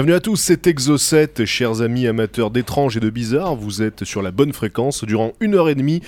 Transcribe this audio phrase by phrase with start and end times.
[0.00, 3.54] Bienvenue à tous, c'est Exo7, chers amis amateurs d'étranges et de bizarres.
[3.54, 6.00] Vous êtes sur la bonne fréquence durant une heure et demie.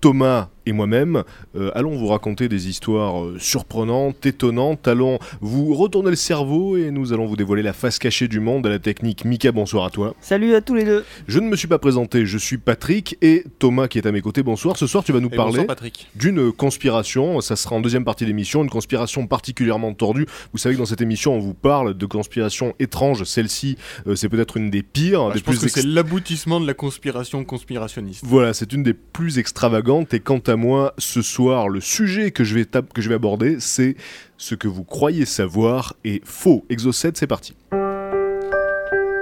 [0.00, 1.22] Thomas et moi-même
[1.56, 4.86] euh, allons vous raconter des histoires euh, surprenantes, étonnantes.
[4.86, 8.66] Allons vous retourner le cerveau et nous allons vous dévoiler la face cachée du monde
[8.66, 9.24] à la technique.
[9.24, 10.14] Mika, bonsoir à toi.
[10.20, 11.04] Salut à tous les deux.
[11.26, 14.20] Je ne me suis pas présenté, je suis Patrick et Thomas qui est à mes
[14.20, 14.42] côtés.
[14.42, 14.76] Bonsoir.
[14.76, 15.66] Ce soir, tu vas nous Et parler
[16.14, 17.40] d'une conspiration.
[17.40, 20.26] Ça sera en deuxième partie d'émission, une conspiration particulièrement tordue.
[20.52, 23.24] Vous savez que dans cette émission, on vous parle de conspirations étranges.
[23.24, 25.86] Celle-ci, euh, c'est peut-être une des pires, Ah, des je pense plus que ex- c'est
[25.86, 28.22] l'aboutissement de la conspiration conspirationniste.
[28.26, 29.87] Voilà, c'est une des plus extravagantes.
[29.88, 33.56] Et quant à moi, ce soir, le sujet que je vais, que je vais aborder,
[33.58, 33.96] c'est
[34.36, 36.66] ce que vous croyez savoir est faux.
[36.68, 37.54] Exo 7, c'est parti.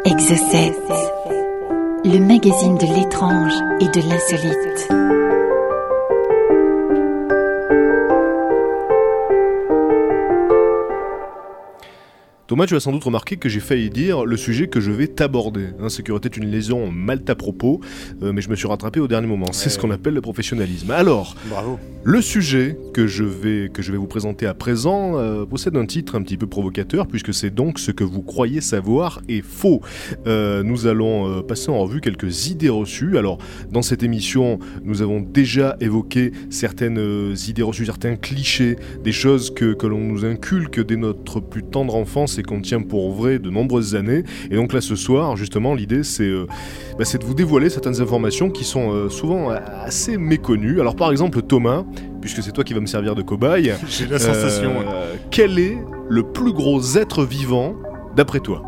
[0.05, 0.73] Exocet,
[2.05, 5.25] le magazine de l'étrange et de l'insolite.
[12.47, 15.08] Thomas, tu as sans doute remarqué que j'ai failli dire le sujet que je vais
[15.08, 15.70] t'aborder.
[15.80, 17.80] Hein, qui aurait été une lésion mal à propos,
[18.22, 19.47] euh, mais je me suis rattrapé au dernier moment.
[19.50, 19.70] C'est Ouais.
[19.72, 20.92] ce qu'on appelle le professionnalisme.
[20.92, 21.80] Alors, Bravo.
[22.05, 25.86] Le sujet que je vais, que je vais vous présenter à présent euh, possède un
[25.86, 29.80] titre un petit peu provocateur puisque c'est donc ce que vous croyez savoir est faux.
[30.28, 33.19] Euh, nous allons passer en revue quelques idées reçues.
[33.19, 33.39] Alors
[33.72, 39.72] dans cette émission, nous avons déjà évoqué certaines idées reçues, certains clichés, des choses que,
[39.74, 43.51] que l'on nous inculque dès notre plus tendre enfance et qu'on tient pour vrai de
[43.51, 44.23] nombreuses années.
[44.51, 46.47] Et donc là ce soir, justement, l'idée c'est euh,
[46.98, 50.80] bah, c'est de vous dévoiler certaines informations qui sont euh, souvent euh, assez méconnues.
[50.80, 51.85] Alors par exemple Thomas,
[52.20, 54.73] puisque c'est toi qui vas me servir de cobaye, J'ai la sensation.
[55.30, 57.75] quel est le plus gros être vivant
[58.14, 58.63] d'après toi?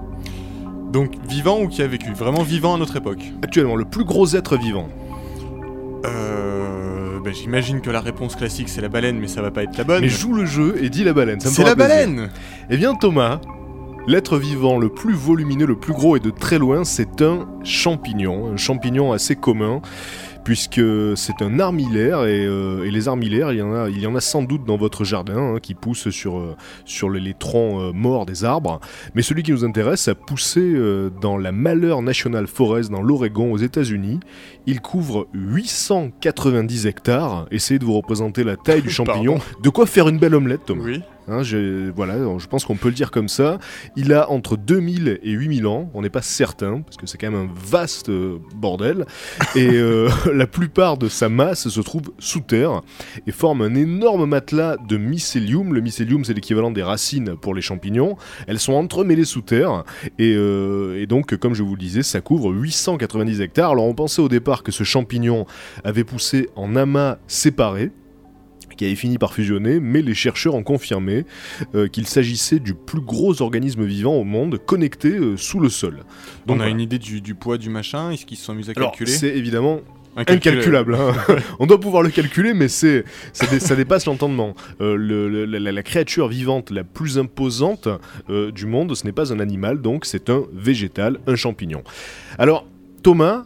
[0.93, 2.13] Donc, vivant ou qui a vécu?
[2.13, 3.21] Vraiment vivant à notre époque?
[3.43, 4.89] Actuellement, le plus gros être vivant.
[6.07, 7.21] Euh.
[7.23, 9.85] ben, J'imagine que la réponse classique c'est la baleine, mais ça va pas être la
[9.85, 10.01] bonne.
[10.01, 11.41] Mais joue le jeu et dis la baleine.
[11.41, 11.77] C'est la plaisir.
[11.77, 12.31] baleine
[12.71, 13.41] Eh bien Thomas,
[14.09, 18.51] l'être vivant le plus volumineux, le plus gros et de très loin, c'est un champignon,
[18.51, 19.81] un champignon assez commun.
[20.45, 20.81] Puisque
[21.15, 24.15] c'est un armillaire et, euh, et les armillaires, il y en a, il y en
[24.15, 27.79] a sans doute dans votre jardin hein, qui poussent sur, euh, sur les, les troncs
[27.83, 28.81] euh, morts des arbres.
[29.15, 30.75] Mais celui qui nous intéresse a poussé
[31.21, 34.21] dans la Malheur National Forest dans l'Oregon aux États-Unis.
[34.65, 37.47] Il couvre 890 hectares.
[37.51, 39.41] Essayez de vous représenter la taille du champignon.
[39.63, 40.85] De quoi faire une belle omelette, Thomas?
[40.85, 41.03] Oui.
[41.29, 43.59] Hein, j'ai- voilà, je pense qu'on peut le dire comme ça.
[43.97, 47.31] Il a entre 2000 et 8000 ans, on n'est pas certain, parce que c'est quand
[47.31, 49.05] même un vaste euh, bordel.
[49.55, 52.81] Et euh, la plupart de sa masse se trouve sous terre
[53.27, 55.75] et forme un énorme matelas de mycélium.
[55.75, 58.17] Le mycélium, c'est l'équivalent des racines pour les champignons.
[58.47, 59.85] Elles sont entremêlées sous terre.
[60.19, 63.71] Et, euh, et donc, comme je vous le disais, ça couvre 890 hectares.
[63.73, 65.47] Alors, on pensait au départ que ce champignon
[65.85, 67.91] avait poussé en amas séparés
[68.79, 71.27] qui avait fini par fusionner, mais les chercheurs ont confirmé
[71.75, 75.99] euh, qu'il s'agissait du plus gros organisme vivant au monde connecté euh, sous le sol.
[76.47, 76.71] On a voilà.
[76.71, 79.11] une idée du, du poids du machin Est-ce qu'ils se sont amusés à Alors, calculer
[79.11, 79.81] c'est évidemment
[80.17, 80.95] Incalculable.
[80.95, 80.95] incalculable.
[80.97, 81.37] hein.
[81.61, 84.55] On doit pouvoir le calculer, mais c'est, ça, dé- ça dépasse l'entendement.
[84.81, 87.89] Euh, le- le- la, la créature vivante la plus imposante
[88.31, 91.85] euh, du monde, ce n'est pas un animal, donc c'est un végétal, un champignon.
[92.37, 92.67] Alors,
[93.05, 93.45] Thomas,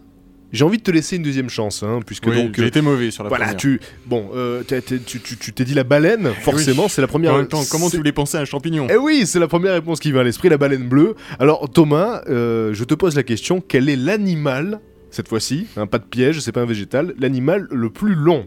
[0.53, 2.57] j'ai envie de te laisser une deuxième chance, hein, puisque Oui, donc...
[2.57, 3.61] j'ai euh, été mauvais sur la voilà, première.
[3.61, 7.35] tu bon, euh, tu t'es dit la baleine, forcément, c'est la première.
[7.35, 9.73] En même temps, comment tu voulais penser à un champignon Eh oui, c'est la première
[9.73, 11.15] réponse qui vient à l'esprit, la baleine bleue.
[11.39, 14.81] Alors Thomas, euh, je te pose la question, quel est l'animal,
[15.11, 18.47] cette fois-ci, hein, pas de piège, c'est pas un végétal, l'animal le plus long?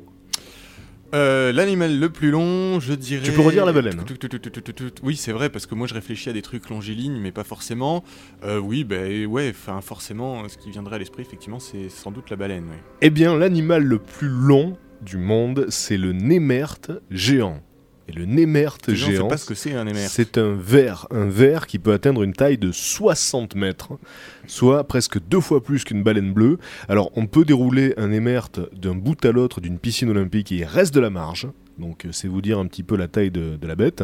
[1.13, 3.23] Euh, L'animal le plus long, je dirais.
[3.23, 4.03] Tu peux redire la baleine.
[4.05, 4.15] Tout.
[5.03, 8.03] Oui, c'est vrai, parce que moi je réfléchis à des trucs longilignes, mais pas forcément.
[8.43, 12.29] Euh, oui, ben ouais, enfin forcément, ce qui viendrait à l'esprit, effectivement, c'est sans doute
[12.29, 12.65] la baleine.
[12.65, 12.83] ouais.
[13.01, 17.61] Eh bien, l'animal le plus long du monde, c'est le némerte géant.
[18.07, 21.65] Et le némerte savent géant, pas ce que c'est un c'est un ver, un ver
[21.65, 23.93] qui peut atteindre une taille de 60 mètres,
[24.47, 26.59] soit presque deux fois plus qu'une baleine bleue.
[26.87, 30.65] Alors, on peut dérouler un émerte d'un bout à l'autre d'une piscine olympique et il
[30.65, 31.47] reste de la marge.
[31.79, 34.03] Donc, euh, c'est vous dire un petit peu la taille de, de la bête.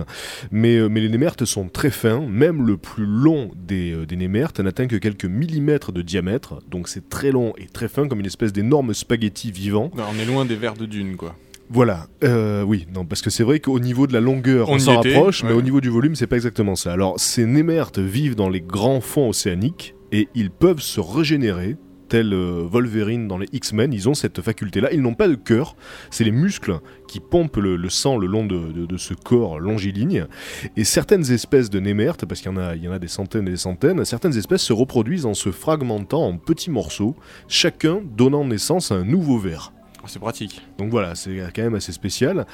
[0.51, 2.25] Mais, euh, mais les némertes sont très fins.
[2.27, 6.61] Même le plus long des, euh, des némertes n'atteint que quelques millimètres de diamètre.
[6.69, 9.91] Donc, c'est très long et très fin, comme une espèce d'énorme spaghetti vivant.
[9.95, 11.35] Non, on est loin des vers de dune, quoi.
[11.73, 14.95] Voilà, euh, oui, non, parce que c'est vrai qu'au niveau de la longueur, on, s'en
[15.15, 16.91] rapproche, mais au niveau du volume, c'est pas exactement ça.
[16.91, 21.77] Alors, ces némertes vivent dans les grands fonds océaniques et ils peuvent se régénérer
[22.09, 24.89] tel euh, Wolverine dans les X-Men, ils ont cette faculté-là.
[24.91, 25.77] Ils n'ont pas de cœur,
[26.09, 29.61] c'est les muscles qui pompent le, le sang le long de, de- de ce corps
[29.61, 30.25] longiligne.
[30.75, 33.07] Et certaines espèces de némertes, parce qu'il y, en a- il y en a des
[33.07, 37.15] centaines et des centaines, certaines espèces se reproduisent en se fragmentant en petits morceaux,
[37.47, 39.71] chacun donnant naissance à un nouveau ver.
[40.03, 40.61] Ah, C'est pratique.
[40.77, 42.45] Donc voilà, c'est quand même assez spécial.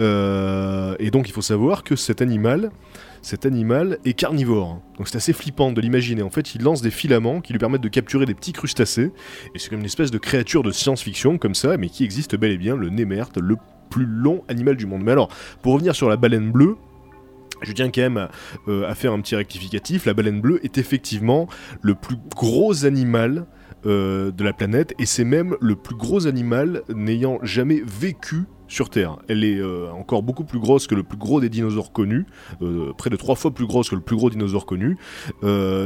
[0.00, 2.70] Euh, et donc il faut savoir que cet animal,
[3.20, 4.80] cet animal est carnivore.
[4.96, 6.22] Donc c'est assez flippant de l'imaginer.
[6.22, 9.12] En fait, il lance des filaments qui lui permettent de capturer des petits crustacés.
[9.54, 12.52] Et c'est comme une espèce de créature de science-fiction comme ça, mais qui existe bel
[12.52, 13.56] et bien, le némerte, le
[13.90, 15.02] plus long animal du monde.
[15.04, 15.28] Mais alors,
[15.62, 16.76] pour revenir sur la baleine bleue,
[17.62, 18.28] je tiens quand même
[18.68, 20.06] euh, à faire un petit rectificatif.
[20.06, 21.48] La baleine bleue est effectivement
[21.82, 23.46] le plus gros animal
[23.86, 28.88] euh, de la planète et c'est même le plus gros animal n'ayant jamais vécu sur
[28.88, 29.18] Terre.
[29.28, 32.24] Elle est euh, encore beaucoup plus grosse que le plus gros des dinosaures connus,
[32.62, 34.96] euh, près de trois fois plus grosse que le plus gros dinosaure connu.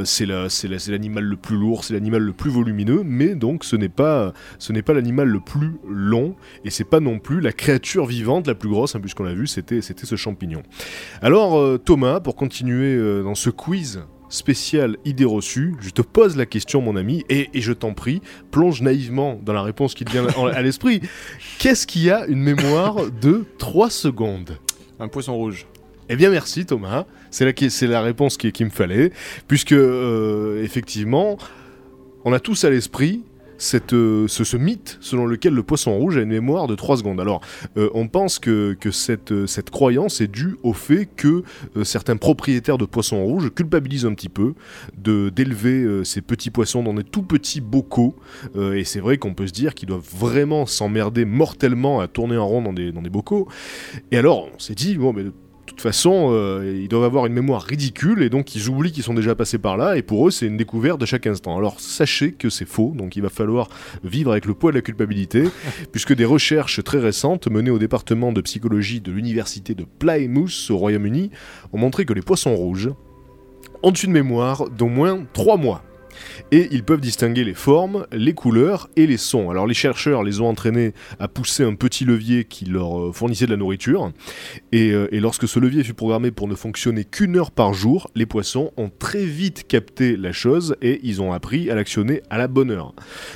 [0.05, 3.35] C'est la- c'est la- c'est l'animal le plus lourd, c'est l'animal le plus volumineux, mais
[3.35, 7.19] donc ce n'est pas, ce n'est pas l'animal le plus long et c'est pas non
[7.19, 10.63] plus la créature vivante la plus grosse, hein, puisqu'on l'a vu, c'était ce champignon.
[11.21, 16.81] Alors Thomas, pour continuer dans ce quiz spécial idée reçue, je te pose la question
[16.81, 18.21] mon ami, et, et je t'en prie,
[18.51, 21.01] plonge naïvement dans la réponse qui te vient en- à l'esprit.
[21.57, 24.57] Qu'est-ce qui a une mémoire de 3 secondes?
[24.99, 25.65] Un poisson rouge.
[26.09, 29.11] eh bien merci Thomas, c'est la, c'est la réponse qui- qu'il me fallait,
[29.47, 31.37] puisque euh, effectivement,
[32.25, 33.21] on a tous à l'esprit
[33.93, 37.19] euh, ce, mythe selon lequel le poisson rouge a une mémoire de 3 secondes.
[37.19, 37.41] Alors,
[37.77, 38.77] euh, on pense que,
[39.31, 41.43] euh, cette croyance est due au fait que
[41.83, 44.53] certains propriétaires de poissons rouges culpabilisent un petit peu
[44.97, 48.15] d'élever ces petits poissons dans des tout petits bocaux.
[48.55, 52.47] Et c'est vrai qu'on peut se dire qu'ils doivent vraiment s'emmerder mortellement à tourner en
[52.47, 53.47] rond dans des, dans des bocaux.
[54.11, 55.25] Et alors, on s'est dit, bon, mais
[55.69, 59.13] toute façon, euh, ils doivent avoir une mémoire ridicule et donc ils oublient qu'ils sont
[59.13, 61.57] déjà passés par là et pour eux c'est une découverte de chaque instant.
[61.57, 63.69] Alors sachez que c'est faux, donc il va falloir
[64.03, 65.43] vivre avec le poids de la culpabilité
[65.91, 70.77] puisque des recherches très récentes menées au département de psychologie de l'université de Plymouth au
[70.77, 71.31] Royaume-Uni
[71.73, 72.89] ont montré que les poissons rouges
[73.83, 75.83] ont une mémoire d'au moins 3 mois.
[76.51, 79.49] Et ils peuvent distinguer les formes, les couleurs et les sons.
[79.49, 83.45] Alors les chercheurs les ont entraînés à pousser un petit levier qui leur euh, fournissait
[83.45, 84.11] de la nourriture.
[84.71, 88.09] Et, euh, et lorsque ce levier fut programmé pour ne fonctionner qu'une heure par jour,
[88.15, 92.37] les poissons ont très vite capté la chose et ils ont appris à l'actionner à
[92.37, 92.93] la bonne heure.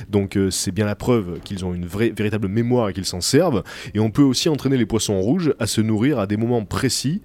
[0.08, 3.62] Donc euh, c'est bien la preuve qu'ils ont une véritable mémoire et qu'ils s'en servent.
[3.94, 7.22] Et on peut aussi entraîner les poissons rouges à se nourrir à des moments précis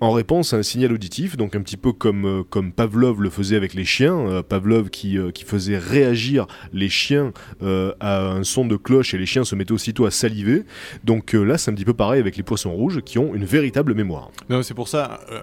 [0.00, 3.56] en réponse à un signal auditif, donc un petit peu comme, comme Pavlov le faisait
[3.56, 4.42] avec les chiens.
[4.48, 7.32] Pavlov qui, euh, qui faisait réagir les chiens
[7.62, 10.64] euh, à un son de cloche et les chiens se mettaient aussitôt à saliver.
[11.04, 13.44] Donc euh, là c'est un petit peu pareil avec les poissons rouges qui ont une
[13.44, 14.30] véritable mémoire.
[14.48, 15.40] Non, c'est pour ça, euh,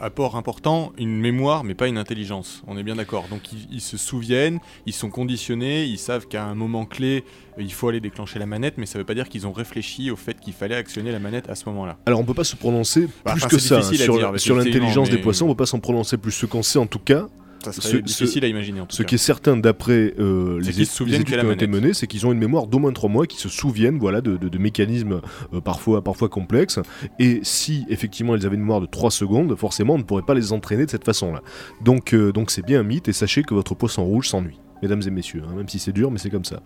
[0.00, 2.62] apport important, une mémoire, mais pas une intelligence.
[2.66, 3.26] On est bien d'accord.
[3.30, 7.24] Donc ils, ils se souviennent, ils sont conditionnés, ils savent qu'à un moment clé,
[7.58, 10.10] euh, il faut aller déclencher la manette, mais ça veut pas dire qu'ils ont réfléchi
[10.10, 11.98] au fait qu'il fallait actionner la manette à ce moment-là.
[12.06, 15.18] Alors on peut pas se prononcer Bah, plus que ça hein, sur, mais l'intelligence des
[15.18, 16.32] poissons, on peut pas s'en prononcer plus.
[16.32, 17.26] Ce qu'on sait en tout cas,
[17.64, 19.08] Ça Ce- serait ce- difficile à imaginer en tout Ce cas.
[19.08, 22.32] qui est certain d'après euh, les, se études qui ont été menées, c'est qu'ils ont
[22.32, 25.20] une mémoire d'au moins 3 mois, qui se souviennent voilà, de, de- de mécanismes
[25.52, 26.78] euh, parfois, parfois complexes.
[27.18, 30.34] Et si effectivement ils avaient une mémoire de 3 secondes, forcément on ne pourrait pas
[30.34, 31.42] les entraîner de cette façon-là.
[31.84, 35.02] Donc euh, donc c'est bien un mythe et sachez que votre poisson rouge s'ennuie, mesdames
[35.06, 36.60] et messieurs, hein, même si c'est dur, mais c'est comme ça.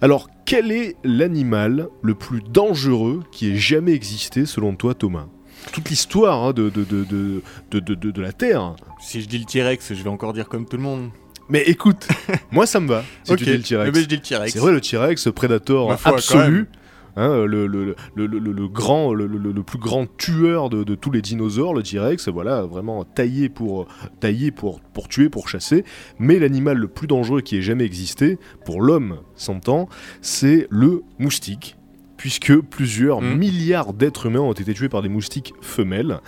[0.00, 5.26] Alors, quel est l'animal le plus dangereux qui ait jamais existé selon toi, Thomas?
[5.72, 8.74] Toute l'histoire hein, de, de, de, de, la Terre.
[9.00, 11.10] Si je dis le T-Rex, je vais encore dire comme tout le monde.
[11.50, 12.06] Mais écoute,
[12.50, 13.88] moi ça me va si tu dis le T-Rex.
[13.88, 14.52] Eh ben, je dis le T-Rex.
[14.52, 16.68] C'est vrai, le T-Rex, prédateur foi, absolu.
[17.16, 21.22] hein, le, le, le, grand, le, le- le plus grand tueur de, de tous les
[21.22, 23.86] dinosaures, le T-Rex, voilà, vraiment taillé pour,
[24.20, 25.84] taillé pour, pour tuer, pour chasser.
[26.18, 29.88] Mais l'animal le plus dangereux qui ait jamais existé, pour l'homme s'entend,
[30.20, 31.76] c'est le moustique.
[32.18, 33.34] Puisque plusieurs Mm.
[33.36, 36.20] milliards d'êtres humains ont été tués par des moustiques femelles.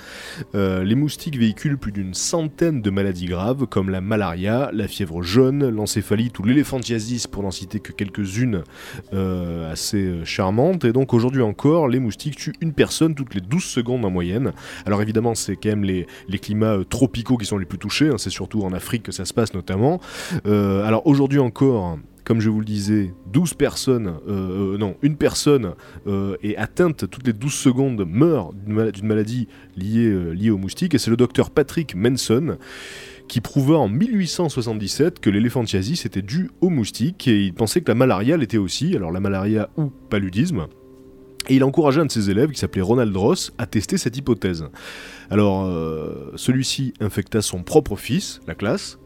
[0.55, 5.23] Euh, les moustiques véhiculent plus d'une centaine de maladies graves comme la malaria, la fièvre
[5.23, 8.63] jaune, l'encéphalite ou l'éléphantiasis pour n'en citer que quelques-unes
[9.13, 10.85] euh, assez euh, charmantes.
[10.85, 14.53] Et donc aujourd'hui encore, les moustiques tuent une personne toutes les 12 secondes en moyenne.
[14.87, 18.09] Alors évidemment, c'est quand même les, les climats euh, tropicaux qui sont les plus touchés,
[18.09, 20.01] hein, c'est surtout en Afrique que ça se passe notamment.
[20.45, 21.99] Alors aujourd'hui encore...
[22.25, 25.73] Comme je vous le disais, 12 personnes, euh, euh, non, une personne
[26.07, 30.51] euh, est atteinte toutes les 12 secondes, meurt d'une mala- d'une maladie liée, euh, liée
[30.51, 32.57] aux moustiques, et c'est le docteur Patrick Manson
[33.27, 37.95] qui prouva en 1877 que l'éléphantiasis était dû aux moustiques, et il pensait que la
[37.95, 40.67] malaria l'était aussi, alors la malaria ou paludisme.
[41.49, 44.67] Et il encouragea un de ses élèves, qui s'appelait Ronald Ross, à tester cette hypothèse.
[45.31, 45.65] Alors,
[46.37, 48.99] celui-ci infecta son propre fils, la classe,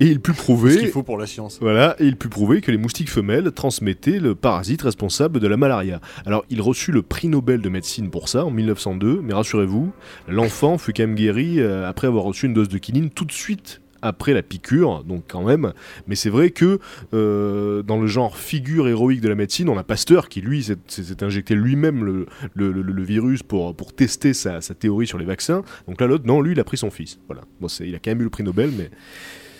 [0.00, 1.58] Et il put Ce prouver qu'il faut pour la science.
[1.60, 5.56] voilà, et il put prouver que les moustiques femelles transmettaient le parasite responsable de la
[5.56, 6.00] malaria.
[6.26, 9.90] Alors, il reçut le prix Nobel de médecine pour ça en 1902, mais rassurez-vous,
[10.28, 13.32] l'enfant fut quand même guéri euh, après avoir reçu une dose de quinine tout de
[13.32, 15.72] suite après la piqûre, donc quand même.
[16.06, 16.78] Mais c'est vrai que
[17.14, 20.76] euh, dans le genre figure héroïque de la médecine, on a Pasteur qui lui s'est-
[21.24, 25.24] injecté lui-même le, le- le- le virus pour, pour tester sa, sa théorie sur les
[25.24, 25.62] vaccins.
[25.88, 27.18] Donc là, l'autre, non, lui, il a pris son fils.
[27.26, 27.42] Voilà.
[27.60, 28.88] Bon, il a quand même eu le prix Nobel, mais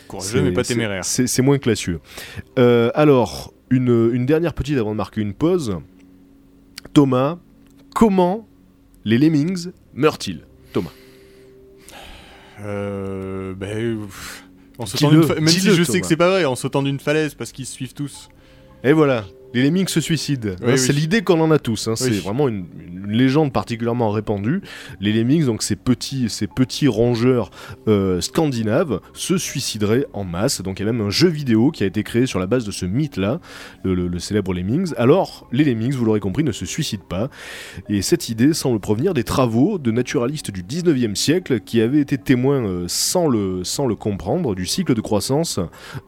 [0.08, 1.04] Courageux, mais pas c'est- téméraire.
[1.04, 2.00] C'est c'est moins classieux.
[2.58, 5.76] Euh, alors, une, une dernière petite avant de marquer une pause.
[6.94, 7.38] Thomas,
[7.94, 8.48] comment
[9.04, 10.40] les lemmings meurent-ils?
[10.72, 10.90] Thomas.
[12.60, 13.98] Euh, ben,
[14.78, 17.52] en sautant même si je sais que c'est pas vrai, en sautant d'une falaise parce
[17.52, 18.28] qu'ils se suivent tous.
[18.84, 19.24] Et voilà,
[19.54, 20.50] les lemmings se suicident.
[20.62, 21.88] Oui, Hein, c'est l'idée qu'on en a tous.
[21.88, 24.60] hein, C'est vraiment une, une légende particulièrement répandue.
[25.00, 27.50] Les lemmings, donc ces petits, ces petits rongeurs
[27.88, 30.60] euh, scandinaves, se suicideraient en masse.
[30.62, 32.64] Donc il y a même un jeu vidéo qui a été créé sur la base
[32.66, 33.40] de ce mythe-là,
[33.84, 34.92] le, le- le célèbre lemmings.
[34.98, 37.30] Alors, les lemmings, vous l'aurez compris, ne se suicident pas.
[37.88, 42.18] Et cette idée semble provenir des travaux de naturalistes du 19e siècle qui avaient été
[42.18, 45.58] témoins, euh, sans, le, sans le comprendre, du cycle de croissance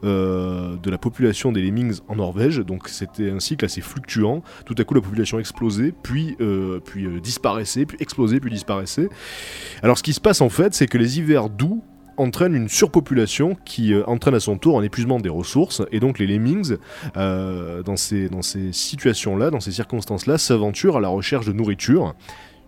[0.03, 2.57] euh, de la population des lemmings en Norvège.
[2.59, 4.43] Donc c'était un cycle assez fluctuant.
[4.65, 9.09] Tout à coup, la population explosait, puis, euh, puis euh, disparaissait, puis explosait, puis disparaissait.
[9.83, 11.83] Alors ce qui se passe en fait, c'est que les hivers doux
[12.17, 16.19] entraînent une surpopulation qui euh, entraîne à son tour un épuisement des ressources et donc
[16.19, 16.77] les lemmings
[17.15, 22.13] dans ces, dans ces situations-là, dans ces circonstances-là, s'aventurent à la recherche de nourriture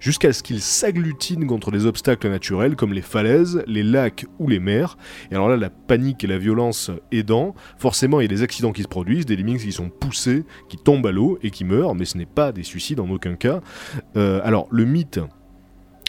[0.03, 4.60] jusqu'à ce qu'ils s'agglutinent contre des obstacles naturels comme les falaises, les lacs ou les
[4.60, 4.98] mers.
[5.31, 8.74] Et alors là, la panique et la violence aidant, forcément il y a des accidents
[8.74, 11.95] qui se produisent, des lemmings qui sont poussés, qui tombent à l'eau et qui meurent,
[11.95, 13.62] mais ce n'est pas des suicides en aucun cas.
[14.17, 15.22] Euh, alors le mythe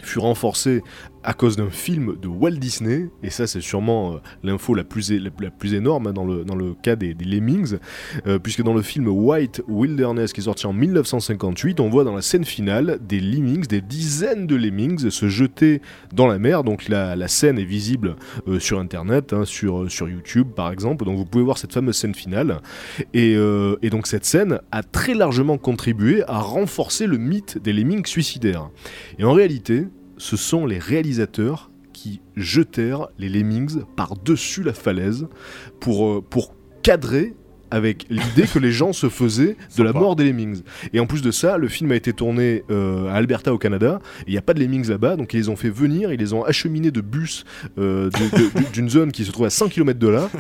[0.03, 0.83] fut renforcé
[1.25, 5.11] à cause d'un film de Walt Disney, et ça c'est sûrement euh, l'info la plus,
[5.11, 7.79] la, plus énorme hein, dans, le, dans le cas des, Lemmings,
[8.27, 12.15] euh, puisque dans le film White Wilderness qui est sorti en 1958, on voit dans
[12.15, 15.81] la scène finale des Lemmings, des dizaines de Lemmings se jeter
[16.13, 18.17] dans la mer, donc la, la scène est visible
[18.47, 21.97] euh, sur internet, hein, sur, sur YouTube par exemple, donc vous pouvez voir cette fameuse
[21.97, 22.61] scène finale,
[23.15, 23.33] et,
[23.83, 28.69] et donc cette scène a très largement contribué à renforcer le mythe des Lemmings suicidaires.
[29.19, 35.27] Et en réalité, ce sont les réalisateurs qui jetèrent les lemmings par-dessus la falaise
[35.81, 37.35] pour, euh, pour cadrer
[37.75, 40.63] avec l'idée que les gens se faisaient de la mort des lemmings.
[40.93, 43.99] Et en plus de ça, le film a été tourné euh, à Alberta au Canada,
[44.29, 46.33] il n'y a pas de lemmings là-bas, donc ils les ont fait venir, ils les
[46.33, 47.45] ont acheminés de bus
[47.79, 48.11] euh,
[48.73, 50.31] d'une zone qui se trouve à 100 km de là.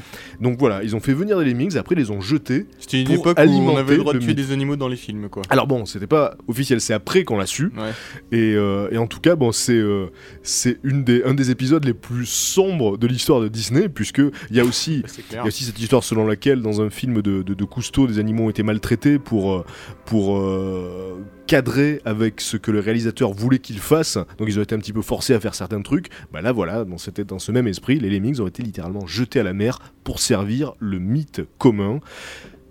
[0.40, 2.66] Donc voilà, ils ont fait venir des lemmings, après ils les ont jetés.
[2.78, 5.28] C'était une époque où on avait le droit de tuer des animaux dans les films,
[5.28, 5.42] quoi.
[5.50, 7.72] Alors bon, c'était pas officiel, c'est après qu'on l'a su.
[7.76, 7.90] Ouais.
[8.30, 10.06] Et, euh, et en tout cas, bon, c'est euh,
[10.44, 14.56] c'est une des, un des épisodes les plus sombres de l'histoire de Disney, puisque il
[14.56, 18.06] y a aussi y a aussi cette histoire selon laquelle dans un film de, Cousteau,
[18.06, 19.64] des animaux ont été maltraités pour, euh,
[20.12, 21.14] euh,
[21.46, 24.18] cadrer avec ce que le réalisateur voulait qu'ils fassent.
[24.38, 26.08] Donc ils ont été un petit peu forcés à faire certains trucs.
[26.32, 29.42] Bah là voilà, c'était dans ce même esprit, les lemmings ont été littéralement jetés à
[29.42, 32.00] la mer pour servir le mythe commun.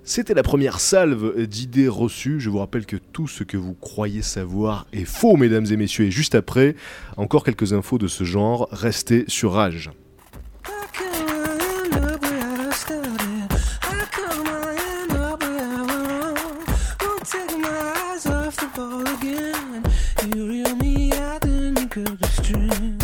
[0.06, 2.42] C'était la première salve d'idées reçues.
[2.42, 6.06] Je vous rappelle que tout ce que vous croyez savoir est faux, mesdames et messieurs.
[6.06, 6.76] Et juste après,
[7.16, 8.68] encore quelques infos de ce genre.
[8.72, 9.92] Restez sur Rage.
[19.08, 19.84] again.
[20.34, 23.03] You reel me out and you cut the string.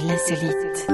[0.00, 0.86] De l'insolite.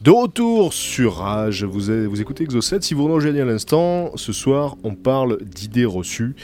[0.00, 2.80] De retour sur Rage, vous, vous écoutez Exocet.
[2.80, 6.34] Si vous nous rejoignez à l'instant, ce soir, on parle d'idées reçues.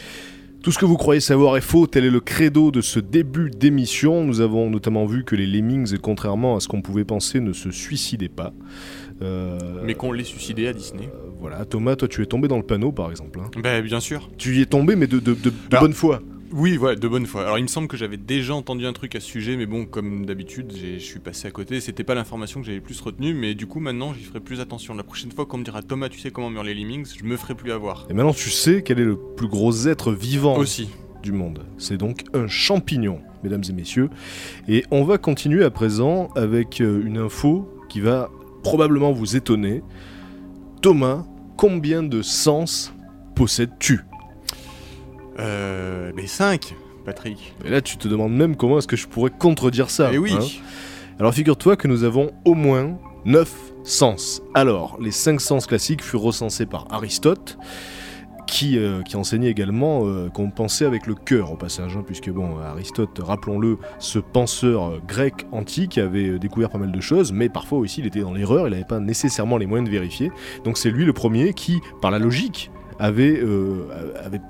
[0.62, 3.50] Tout ce que vous croyez savoir est faux, tel est le credo de ce début
[3.50, 4.24] d'émission.
[4.24, 7.70] Nous avons notamment vu que les Lemmings, contrairement à ce qu'on pouvait penser, ne se
[7.70, 8.52] suicidaient pas.
[9.22, 11.10] Euh, Mais qu'on l'ait suicidé à Disney.
[11.40, 13.40] Voilà, Thomas, toi tu es tombé dans le panneau par exemple.
[13.40, 13.50] hein.
[13.62, 14.28] Bah bien sûr.
[14.38, 16.20] Tu y es tombé, mais de, de, de- de Alors- bonne foi.
[16.50, 17.42] Oui, voilà, de bonne foi.
[17.42, 19.84] Alors il me semble que j'avais déjà entendu un truc à ce sujet, mais bon,
[19.84, 21.78] comme d'habitude, j'ai- je suis passé à côté.
[21.80, 24.58] C'était pas l'information que j'avais le plus retenue, mais du coup maintenant j'y ferai plus
[24.60, 24.94] attention.
[24.94, 27.36] La prochaine fois qu'on me dira Thomas, tu sais comment meurent les lemmings, je me
[27.36, 28.06] ferai plus avoir.
[28.08, 30.88] Et maintenant tu sais quel est le plus gros être vivant Aussi.
[31.22, 31.66] du monde.
[31.76, 34.08] C'est donc un champignon, mesdames et messieurs.
[34.68, 38.30] Et on va continuer à présent avec euh, une info qui va
[38.62, 39.82] probablement vous étonner.
[40.80, 41.24] Thomas,
[41.56, 42.92] combien de sens
[43.34, 44.00] possèdes-tu
[45.38, 46.12] Euh.
[46.14, 47.54] Mais 5, Patrick.
[47.64, 50.10] Et là, tu te demandes même comment est-ce que je pourrais contredire ça.
[50.12, 50.32] Eh oui.
[50.34, 50.44] hein
[51.18, 53.52] Alors figure-toi que nous avons au moins 9
[53.84, 54.42] sens.
[54.54, 57.58] Alors, les 5 sens classiques furent recensés par Aristote,
[58.48, 62.30] qui, euh, qui enseignait également euh, qu'on pensait avec le cœur au passage, hein, puisque
[62.30, 67.50] bon, Aristote, rappelons-le, ce penseur euh, grec antique avait découvert pas mal de choses, mais
[67.50, 70.32] parfois aussi il était dans l'erreur, il n'avait pas nécessairement les moyens de vérifier.
[70.64, 73.40] Donc c'est lui le premier qui, par la logique, avait,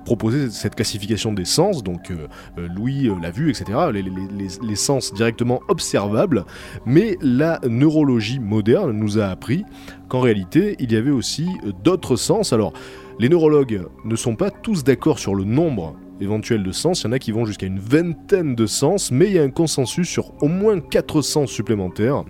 [0.07, 5.61] proposé cette classification des sens, donc euh, Louis l'a vu, etc., les, les- sens directement
[5.69, 6.45] observables,
[6.87, 9.65] mais la neurologie moderne nous a appris
[10.09, 11.47] qu'en réalité, il y avait aussi
[11.85, 12.55] d'autres sens.
[12.55, 12.73] Alors,
[13.19, 17.09] les neurologues ne sont pas tous d'accord sur le nombre éventuel de sens, il y
[17.09, 20.09] en a qui vont jusqu'à une vingtaine de sens, mais il y a un consensus
[20.09, 22.25] sur au moins quatre sens supplémentaires.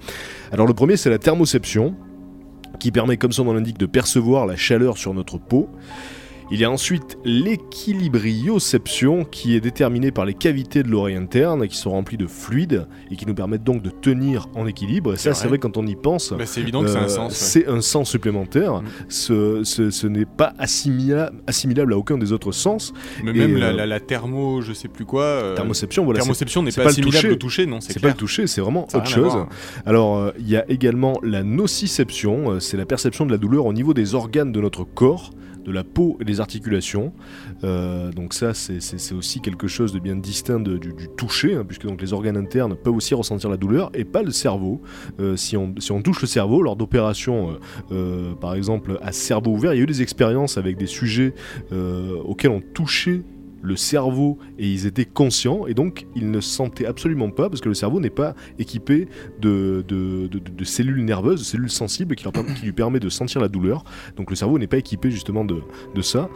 [0.53, 1.95] Alors le premier, c'est la thermoception,
[2.79, 5.69] qui permet, comme son nom l'indique, de percevoir la chaleur sur notre peau.
[6.51, 11.77] Il y a ensuite l'équilibrioception qui est déterminée par les cavités de l'oreille interne qui
[11.77, 15.15] sont remplies de fluide et qui nous permettent donc de tenir en équilibre.
[15.15, 15.59] Et ça, C'est vrai.
[15.59, 16.33] quand on y pense.
[16.33, 17.33] Bah, c'est évident que c'est un euh, sens.
[17.33, 17.37] ouais.
[17.39, 18.83] c'est un sens supplémentaire.
[18.83, 18.87] Mm.
[19.09, 22.93] Ce, ce- ce n'est pas assimila- assimilable à aucun des autres sens.
[23.23, 25.23] Mais et, même euh, la, la- la thermo, je sais plus quoi.
[25.25, 26.21] euh, Thermoception, voilà.
[26.21, 27.31] thermoception n'est pas, pas le assimilable toucher.
[27.31, 29.33] au toucher, non, c'est pas le toucher, c'est vraiment Ça autre chose.
[29.85, 33.73] Alors, euh, il y a également la nociception, c'est la perception de la douleur au
[33.73, 35.31] niveau des organes de notre corps,
[35.69, 37.13] de la peau et des articulations.
[37.63, 42.01] Euh, donc ça, c'est- aussi quelque chose de bien distinct du, toucher, hein, puisque donc
[42.01, 44.81] les organes internes peuvent aussi ressentir la douleur, et pas le cerveau.
[45.21, 47.59] Euh, si, on, touche le cerveau lors d'opérations,
[47.93, 51.35] euh, par exemple à cerveau ouvert, il y a eu des expériences avec des sujets
[52.25, 53.23] auxquels on touchait
[53.63, 57.69] le cerveau et ils étaient conscients et donc ils ne sentaient absolument pas parce que
[57.69, 59.09] le cerveau n'est pas équipé
[59.41, 63.09] de, de, de- de cellules nerveuses, de cellules sensibles qui, leur qui lui permet de
[63.09, 63.85] sentir la douleur.
[64.17, 65.61] Donc le cerveau n'est pas équipé justement de,
[65.95, 66.29] de ça.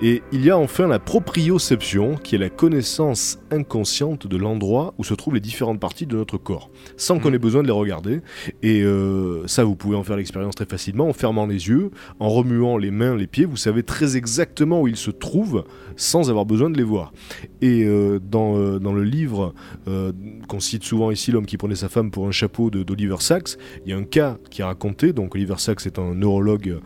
[0.00, 5.04] Et il y a enfin la proprioception qui est la connaissance inconsciente de l'endroit où
[5.04, 7.34] se trouvent les différentes parties de notre corps sans qu'on Mhm.
[7.34, 8.20] ait besoin de les regarder.
[8.62, 12.28] Et euh, ça, vous pouvez en faire l'expérience très facilement en fermant les yeux, en
[12.28, 13.44] remuant les mains, les pieds.
[13.44, 15.64] Vous savez très exactement où ils se trouvent
[15.96, 17.12] sans avoir besoin de les voir.
[17.60, 19.54] Et euh, dans, euh, dans le livre
[19.88, 20.12] euh,
[20.48, 23.90] qu'on cite souvent ici, L'homme qui prenait sa femme pour un chapeau d'Oliver Sacks, il
[23.90, 25.12] y a un cas qui est raconté.
[25.12, 26.78] Donc Oliver Sacks est un neurologue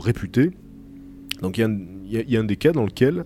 [0.00, 0.52] réputé.
[1.42, 1.60] Donc il
[2.10, 3.24] y, a un- des cas dans lequel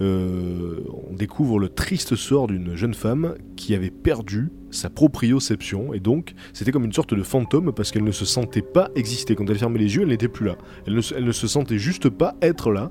[0.00, 6.00] euh, on découvre le triste sort d'une jeune femme qui avait perdu sa proprioception et
[6.00, 9.34] donc c'était comme une sorte de fantôme parce qu'elle ne se sentait pas exister.
[9.34, 10.56] Quand elle fermait les yeux, elle n'était plus là.
[10.86, 11.00] Elle ne,
[11.32, 12.90] se- sentait juste pas être là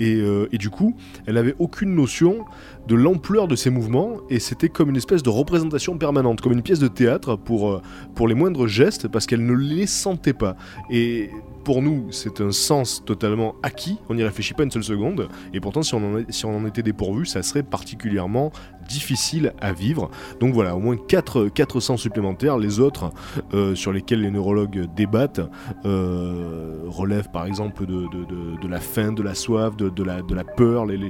[0.00, 0.96] et, euh, du coup,
[1.26, 2.44] elle n'avait aucune notion
[2.88, 6.62] de l'ampleur de ses mouvements et c'était comme une espèce de représentation permanente, comme une
[6.62, 7.82] pièce de théâtre pour, euh,
[8.16, 10.56] pour les moindres gestes parce qu'elle ne les sentait pas.
[10.90, 11.30] Et
[11.64, 15.60] pour nous, c'est un sens totalement acquis, on n'y réfléchit pas une seule seconde, et
[15.60, 18.52] pourtant si on en, était dépourvu, ça serait particulièrement
[18.90, 20.10] difficile à vivre.
[20.40, 23.12] Donc voilà, au moins 4, quatre sens supplémentaires, les autres
[23.54, 25.40] euh, sur lesquels les neurologues débattent
[25.84, 30.44] euh, relèvent par exemple de, de- la faim, de la soif, de, la, de la
[30.44, 31.08] peur, les, les,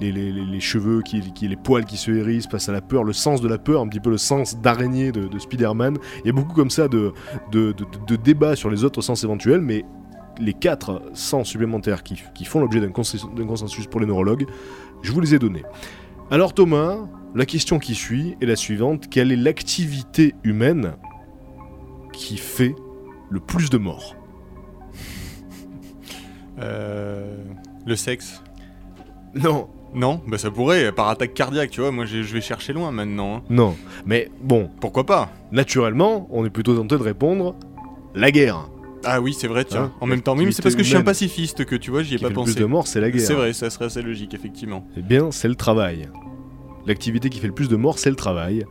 [0.00, 3.40] les, les- cheveux, qui, les poils qui se hérissent face à la peur, le sens
[3.42, 5.98] de la peur, un petit peu le sens d'araignée de, de Spider-Man.
[6.20, 7.12] Il y a beaucoup comme ça de,
[7.50, 7.74] de,
[8.16, 9.84] débats sur les autres sens éventuels, mais
[10.40, 14.46] les quatre sens supplémentaires qui, qui font l'objet d'un consensus pour les neurologues,
[15.02, 15.64] je vous les ai donnés.
[16.30, 16.96] Alors Thomas,
[17.34, 19.08] la question qui suit est la suivante.
[19.10, 20.94] Quelle est l'activité humaine
[22.12, 22.74] qui fait
[23.30, 24.14] le plus de morts?
[26.60, 27.36] Euh,
[27.86, 28.42] le sexe.
[29.34, 31.90] Non, Non, bah ça pourrait, par attaque cardiaque, tu vois.
[31.90, 33.36] Moi, je vais chercher loin maintenant.
[33.36, 33.42] hein.
[33.50, 33.74] non.
[34.06, 35.30] Mais bon, Pourquoi pas?
[35.52, 37.54] Naturellement, on est plutôt tenté de répondre
[38.14, 38.68] la guerre.
[39.04, 39.84] Ah oui, c'est vrai, tiens.
[39.84, 41.90] Hein, en même temps, oui, mais c'est parce que je suis un pacifiste que tu
[41.90, 42.52] vois, j'y ai qui pas fait le pensé.
[42.54, 43.26] plus de morts, c'est la guerre.
[43.26, 44.86] C'est vrai, ça serait assez logique, effectivement.
[44.96, 46.08] Eh bien, c'est le travail.
[46.86, 48.64] L'activité qui fait le plus de morts, c'est le travail.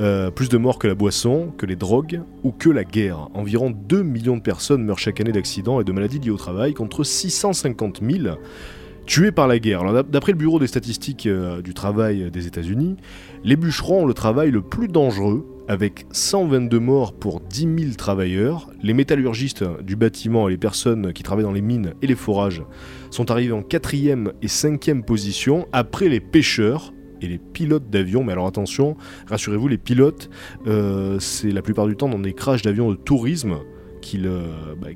[0.00, 3.28] Euh, plus de morts que la boisson, que les drogues ou que la guerre.
[3.34, 6.74] Environ 2 millions de personnes meurent chaque année d'accidents et de maladies liées au travail,
[6.74, 8.36] contre 650 000
[9.06, 10.04] tués par la guerre.
[10.04, 12.96] D'après le Bureau des statistiques euh, du travail des États-Unis,
[13.44, 18.68] les bûcherons ont le travail le plus dangereux, avec 122 morts pour 10 000 travailleurs.
[18.82, 22.62] Les métallurgistes du bâtiment et les personnes qui travaillent dans les mines et les forages
[23.10, 28.24] sont arrivés en quatrième et cinquième position après les pêcheurs et les pilotes d'avion.
[28.24, 28.96] Mais alors attention,
[29.28, 30.30] rassurez-vous, les pilotes,
[30.66, 33.58] euh, c'est la plupart du temps dans des crashs d'avions de tourisme
[34.00, 34.88] qu'ils euh, bah,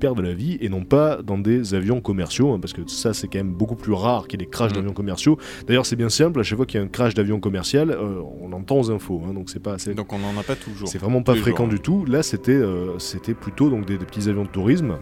[0.00, 3.28] perdent la vie et non pas dans des avions commerciaux, hein, parce que ça c'est
[3.28, 4.76] quand même beaucoup plus rare qu'il y ait des crashs Mhm.
[4.78, 5.38] d'avions commerciaux.
[5.66, 8.20] D'ailleurs c'est bien simple, à chaque fois qu'il y a un crash d'avion commercial, euh,
[8.42, 9.76] on entend aux infos, hein, donc c'est pas...
[9.94, 10.88] Donc on n'en a pas toujours.
[10.88, 12.04] c'est vraiment pas fréquent jours, du tout.
[12.04, 14.96] Là, c'était euh, c'était plutôt donc des, des petits avions de tourisme.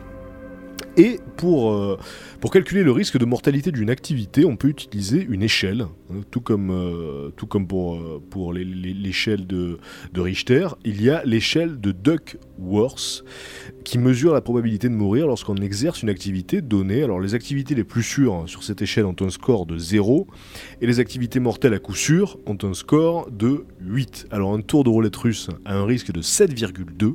[0.99, 1.99] Et pour, euh,
[2.41, 6.43] pour calculer le risque de mortalité d'une activité, on peut utiliser une échelle, hein, tout
[6.43, 9.79] comme, euh, tout comme pour, euh, pour l'échelle de,
[10.13, 10.69] de Richter.
[10.85, 13.25] Il y a l'échelle de Duckworth
[13.85, 17.03] qui mesure la probabilité de mourir lorsqu'on exerce une activité donnée.
[17.03, 20.27] Alors les activités les plus sûres sur cette échelle ont un score de 0
[20.83, 24.27] et les activités mortelles à coup sûr ont un score de 8.
[24.31, 27.15] Alors un tour de roulette russe a un risque de 7,2.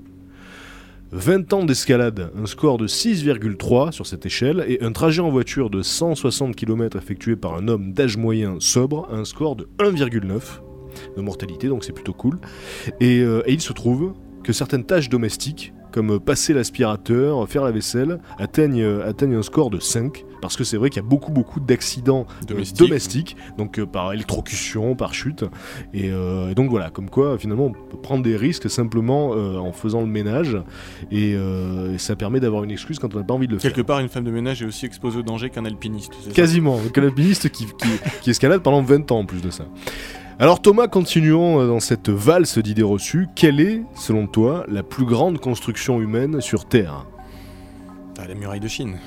[1.11, 5.69] 20 ans d'escalade, un score de 6,3 sur cette échelle, et un trajet en voiture
[5.69, 10.41] de 160 km effectué par un homme d'âge moyen sobre un score de 1,9
[11.15, 12.39] de mortalité, donc c'est plutôt cool.
[13.01, 18.19] Euh, et il se trouve que certaines tâches domestiques, comme passer l'aspirateur, faire la vaisselle,
[18.37, 21.31] atteignent, euh, atteignent un score de 5, parce que c'est vrai qu'il y a beaucoup
[21.31, 23.35] beaucoup d'accidents euh, Domestiques.
[23.57, 25.43] donc euh, par électrocution, par chute,
[25.95, 29.57] et, euh, et donc voilà, comme quoi finalement on peut prendre des risques simplement euh,
[29.57, 30.55] en faisant le ménage,
[31.09, 33.73] et, et ça permet d'avoir une excuse quand on n'a pas envie de le faire.
[33.73, 36.13] Quelque part, une femme de ménage est aussi exposée au danger qu'un alpiniste.
[36.31, 37.89] Quasiment, donc un alpiniste qui, qui,
[38.21, 39.65] qui escalade pendant 20 ans en plus de ça.
[40.39, 43.27] Alors Thomas, continuons euh, dans cette valse d'idées reçues.
[43.35, 47.07] Quelle est, selon toi, la plus grande construction humaine sur Terre?
[48.19, 48.97] Ah, la muraille de Chine.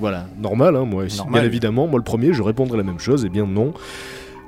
[0.00, 1.42] Voilà, normal, hein, moi Normal.
[1.42, 1.86] bien évidemment.
[1.86, 3.24] Moi le premier, je répondrai la même chose.
[3.24, 3.72] Eh bien non.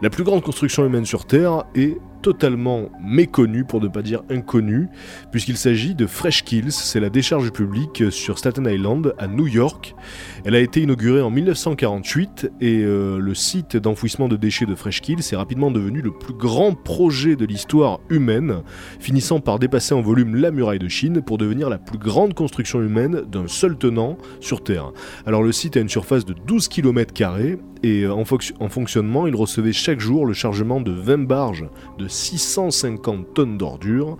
[0.01, 4.89] La plus grande construction humaine sur Terre est totalement méconnue, pour ne pas dire inconnue,
[5.31, 9.95] puisqu'il s'agit de Fresh Kills, c'est la décharge publique sur Staten Island, à New York.
[10.45, 15.01] Elle a été inaugurée en 1948 et euh, le site d'enfouissement de déchets de Fresh
[15.01, 18.63] Kills est rapidement devenu le plus grand projet de l'histoire humaine,
[19.01, 22.81] finissant par dépasser en volume la muraille de Chine pour devenir la plus grande construction
[22.81, 24.93] humaine d'un seul tenant sur Terre.
[25.27, 27.13] Alors le site a une surface de 12 km
[27.83, 31.69] et euh, en, fonc- en fonctionnement, il recevait chaque jour le chargement de 20 barges
[31.99, 34.19] de 650 tonnes d'ordures.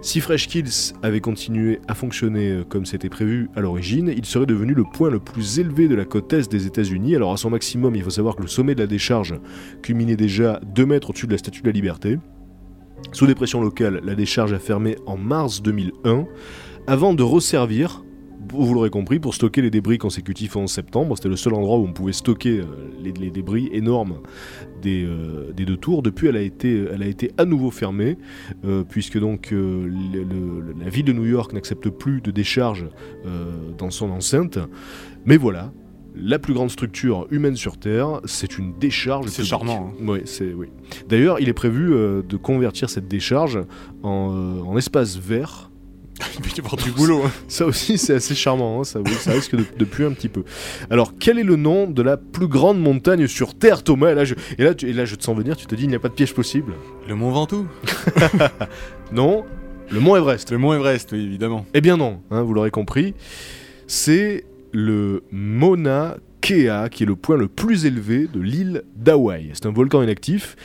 [0.00, 4.46] Si Fresh Kills avait continué à fonctionner euh, comme c'était prévu à l'origine, il serait
[4.46, 7.16] devenu le point le plus élevé de la côte est des États-Unis.
[7.16, 9.34] Alors à son maximum, il faut savoir que le sommet de la décharge
[9.82, 12.18] culminait déjà 2 mètres au-dessus de la Statue de la Liberté.
[13.12, 16.26] Sous des pressions locales, la décharge a fermé en mars 2001,
[16.86, 18.04] avant de resservir,
[18.50, 21.16] vous l'aurez compris, pour stocker les débris consécutifs en septembre.
[21.16, 22.64] C'était le seul endroit où on pouvait stocker euh,
[23.02, 24.18] les, les débris énormes
[24.82, 26.02] des, euh, des deux tours.
[26.02, 28.16] Depuis, elle a été, elle a été à nouveau fermée,
[28.64, 32.86] euh, puisque donc euh, le- le- la ville de New York n'accepte plus de décharge
[33.26, 34.58] euh, dans son enceinte.
[35.24, 35.72] Mais voilà.
[36.20, 39.28] La plus grande structure humaine sur Terre, c'est une décharge.
[39.28, 40.04] C'est charmant, hein.
[40.04, 40.66] Oui, c'est oui.
[41.08, 43.60] D'ailleurs, il est prévu euh, de convertir cette décharge
[44.02, 45.67] en, euh, en espace vert.
[46.36, 47.22] Il peut y avoir du boulot.
[47.26, 47.30] hein.
[47.48, 48.80] Ça aussi, c'est assez charmant.
[48.80, 50.44] hein, ça, oui, ça risque de, de puer un petit peu.
[50.90, 54.10] Alors, quel est le nom de la plus grande montagne sur Terre, Thomas?
[54.10, 55.56] Et là, je, et, là, tu- et là, je te sens venir.
[55.56, 56.72] Tu te dis, il n'y a pas de piège possible.
[57.08, 57.66] Le Mont Ventoux.
[59.12, 59.44] Non,
[59.90, 60.50] le Mont Everest.
[60.50, 61.66] Le Mont Everest, oui, évidemment.
[61.74, 63.14] Eh bien non, hein, vous l'aurez compris.
[63.86, 69.50] C'est le Mauna Kea qui est le point le plus élevé de l'île d'Hawaï.
[69.54, 70.56] C'est un volcan inactif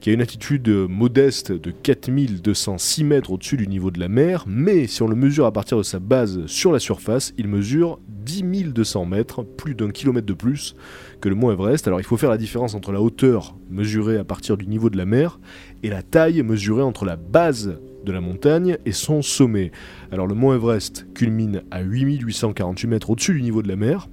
[0.00, 4.86] qui a une altitude modeste de 4206 mètres au-dessus du niveau de la mer, mais
[4.86, 8.64] si on le mesure à partir de sa base sur la surface, il mesure 10
[8.72, 10.76] 200 mètres, plus d'un kilomètre de plus
[11.20, 11.86] que le mont Everest.
[11.86, 14.96] Alors il faut faire la différence entre la hauteur mesurée à partir du niveau de
[14.96, 15.40] la mer
[15.82, 19.72] et la taille mesurée entre la base de la montagne et son sommet.
[20.12, 24.08] Alors le mont Everest culmine à 8848 mètres au-dessus du niveau de la mer,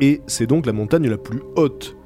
[0.00, 1.96] et c'est donc la montagne la plus haute,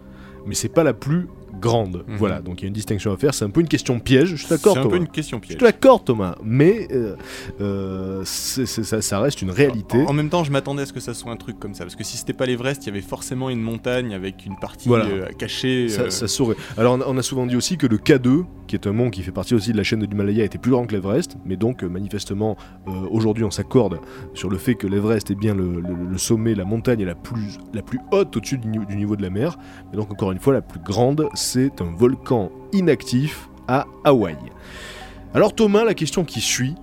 [0.46, 1.28] mais c'est pas la plus
[1.60, 2.04] grande.
[2.06, 2.16] Mhm.
[2.16, 3.34] Voilà, donc il y a une distinction à faire.
[3.34, 4.96] C'est un peu une question piège, je d'accord C'est un Thomas.
[4.96, 5.58] peu une question Je piège.
[5.58, 7.16] te l'accorde Thomas, mais euh,
[7.60, 10.04] euh, c'est- c'est- ça, ça reste une réalité.
[10.06, 11.96] En même temps, je m'attendais à ce que ça soit un truc comme ça, parce
[11.96, 15.06] que si c'était pas l'Everest, il y avait forcément une montagne avec une partie Voilà.
[15.06, 15.88] euh, cachée.
[15.88, 16.56] Ça, ça saurait.
[16.76, 19.10] Alors on a, on a souvent dit aussi que le K2, qui est un mont
[19.10, 21.56] qui fait partie aussi de la chaîne de l'Himalaya, était plus grand que l'Everest, mais
[21.56, 22.56] donc manifestement
[23.10, 23.98] aujourd'hui on s'accorde
[24.34, 27.14] sur le fait que l'Everest est bien le, le- le sommet, la montagne est la
[27.14, 29.56] plus, la plus haute au-dessus du, niveau- du niveau de la mer,
[29.92, 34.36] et donc encore une fois la plus grande, c'est un volcan inactif à Hawaï.
[35.34, 36.74] Alors Thomas, la question qui suit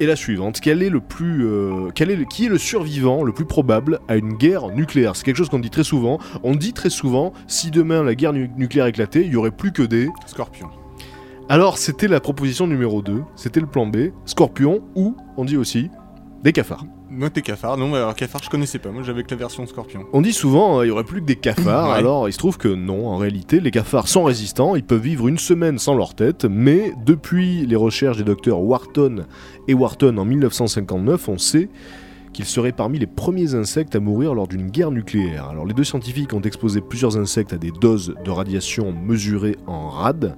[0.00, 3.22] est la suivante quel est le plus, euh, quel est le- qui est le survivant
[3.22, 5.14] le plus probable à une guerre nucléaire?
[5.14, 6.18] C'est quelque chose qu'on dit très souvent.
[6.42, 9.70] On dit très souvent si demain la guerre nu- nucléaire éclatait, il y aurait plus
[9.72, 10.08] que des.
[10.26, 10.68] Scorpion.
[11.48, 15.90] Alors c'était la proposition numéro 2, c'était le plan B, Scorpion ou on dit aussi
[16.42, 16.86] des cafards.
[17.10, 17.76] Moi, t'es cafard.
[17.76, 18.90] Non, mais alors cafard, je connaissais pas.
[18.90, 20.04] Moi, j'avais que la version Scorpion.
[20.12, 21.96] On dit souvent euh, il y aurait plus que des cafards, Ouais.
[21.98, 25.28] alors il se trouve que non, en réalité les cafards sont résistants, ils peuvent vivre
[25.28, 29.26] une semaine sans leur tête, mais depuis les recherches des docteurs Wharton
[29.68, 31.68] et Wharton en 1959, on sait
[32.32, 35.46] qu'ils seraient parmi les premiers insectes à mourir lors d'une guerre nucléaire.
[35.50, 39.88] Alors les deux scientifiques ont exposé plusieurs insectes à des doses de radiation mesurées en
[39.88, 40.34] rad.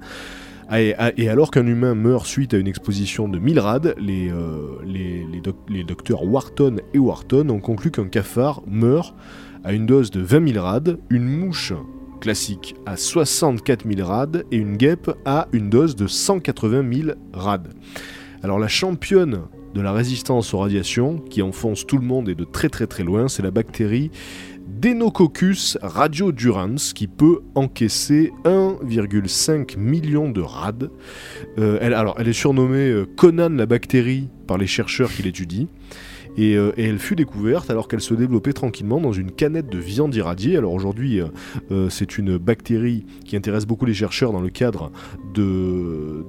[0.75, 5.25] Et, alors qu'un humain meurt suite à une exposition de 1000 rad, les, euh, les,
[5.25, 9.15] les les docteurs Wharton et Wharton ont conclu qu'un cafard meurt
[9.63, 11.73] à une dose de 20 000 rad, une mouche
[12.19, 17.69] classique à 64 000 rad et une guêpe à une dose de 180 000 rad.
[18.43, 19.41] Alors la championne
[19.73, 23.03] de la résistance aux radiations, qui enfonce tout le monde et de très très très
[23.03, 24.11] loin, c'est la bactérie
[24.67, 30.91] Deinococcus radiodurans, qui peut encaisser 1,5 million de rad.
[31.57, 35.67] Euh, elle, est surnommée euh, Conan la bactérie par les chercheurs qui l'étudient.
[36.37, 39.79] Et, euh, et elle fut découverte alors qu'elle se développait tranquillement dans une canette de
[39.79, 40.57] viande irradiée.
[40.57, 41.21] Alors aujourd'hui,
[41.89, 44.91] c'est une bactérie qui intéresse beaucoup les chercheurs dans le cadre
[45.33, 46.23] de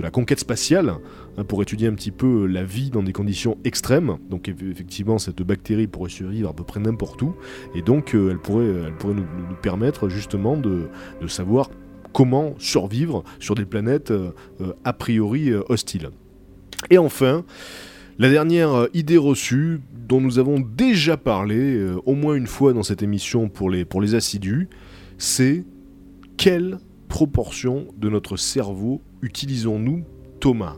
[0.00, 0.94] la conquête spatiale,
[1.36, 4.18] hein, pour étudier un petit peu la vie dans des conditions extrêmes.
[4.30, 7.34] Donc eff- effectivement, cette bactérie pourrait survivre à peu près n'importe où.
[7.74, 9.26] Et donc, euh, elle pourrait, elle pourrait nous,
[9.62, 10.88] permettre justement de,
[11.28, 11.70] savoir
[12.12, 16.10] comment survivre sur des planètes euh, euh, a priori euh, hostiles.
[16.90, 17.44] Et enfin,
[18.18, 22.72] la dernière euh, idée reçue, dont nous avons déjà parlé euh, au moins une fois
[22.72, 24.68] dans cette émission pour les, pour les assidus,
[25.16, 25.64] c'est
[26.36, 30.04] quelle proportion de notre cerveau utilisons-nous,
[30.40, 30.76] Thomas?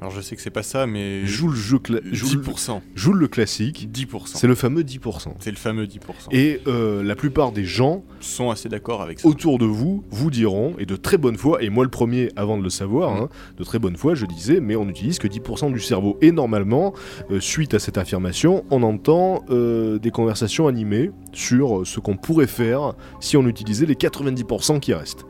[0.00, 1.26] Alors, je sais que c'est pas ça, mais.
[1.26, 2.80] Joue le jeu cla- joue le- 10%.
[2.94, 4.38] joue le classique, 10%.
[4.38, 5.34] c'est le fameux 10%.
[5.40, 5.98] C'est le fameux 10%.
[6.30, 9.28] Et euh, la plupart des gens sont assez d'accord avec ça.
[9.28, 12.56] autour de vous vous diront, et de très bonne foi, et moi le premier avant
[12.56, 15.70] de le savoir, hein, de très bonne foi, je disais, mais on n'utilise que 10%
[15.70, 16.16] du cerveau.
[16.22, 16.94] Et normalement,
[17.30, 22.46] euh, suite à cette affirmation, on entend euh, des conversations animées sur ce qu'on pourrait
[22.46, 25.26] faire si on utilisait les 90% qui restent.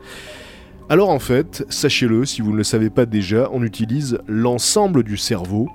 [0.91, 5.15] Alors en fait, sachez-le, si vous ne le savez pas déjà, on utilise l'ensemble du
[5.15, 5.69] cerveau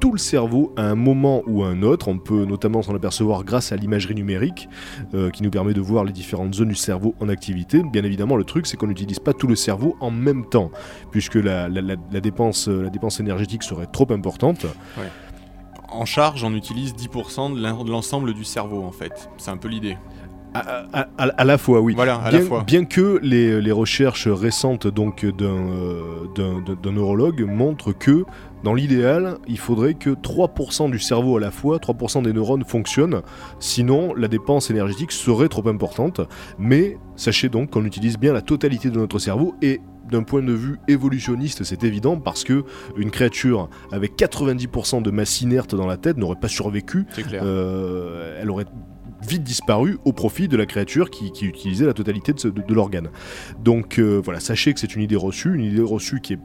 [0.00, 2.08] tout le cerveau à un moment ou à un autre.
[2.08, 4.70] On peut notamment s'en apercevoir grâce à l'imagerie numérique
[5.12, 7.82] euh, qui nous permet de voir les différentes zones du cerveau en activité.
[7.82, 10.70] Bien évidemment, le truc, c'est qu'on n'utilise pas tout le cerveau en même temps,
[11.10, 14.64] puisque la, euh, dépense énergétique serait trop importante.
[15.90, 19.28] En charge, on utilise 10% de l'en- de l'ensemble du cerveau, en fait.
[19.36, 19.98] C'est un peu l'idée.
[20.54, 21.94] À, à- à- à la fois, oui.
[21.94, 22.62] Voilà, à bien, la fois.
[22.64, 26.00] bien que les, les recherches récentes donc d'un euh,
[26.36, 28.24] d'un- neurologue montrent que
[28.62, 33.20] dans l'idéal, il faudrait que 3% du cerveau à la fois, 3% des neurones fonctionnent,
[33.58, 36.20] sinon la dépense énergétique serait trop importante.
[36.58, 40.52] Mais sachez donc qu'on utilise bien la totalité de notre cerveau et d'un point de
[40.52, 42.64] vue évolutionniste, c'est évident parce que
[42.96, 47.42] une créature avec 90% de masse inerte dans la tête n'aurait pas survécu C'est clair.
[47.44, 48.66] euh, elle aurait
[49.26, 53.10] vite disparu au profit de la créature qui, utilisait la totalité de l'organe.
[53.62, 56.38] Donc euh, voilà, sachez que c'est une idée reçue, une idée reçue qui est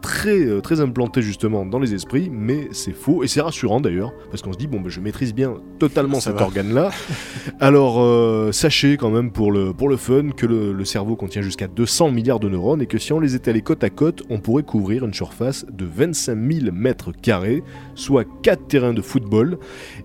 [0.00, 4.12] très, euh, très implantée justement dans les esprits, mais c'est faux, et c'est rassurant d'ailleurs,
[4.30, 6.90] parce qu'on se dit, bon, ben, je maîtrise bien totalement Ça cet organe-là.
[7.60, 11.42] Alors, euh, sachez quand même pour le, pour le fun que le, le cerveau contient
[11.42, 14.38] jusqu'à 200 milliards de neurones, et que si on les étalait côte à côte, on
[14.38, 17.62] pourrait couvrir une surface de 25 000 mètres carrés,
[17.94, 19.58] soit 4 terrains de football,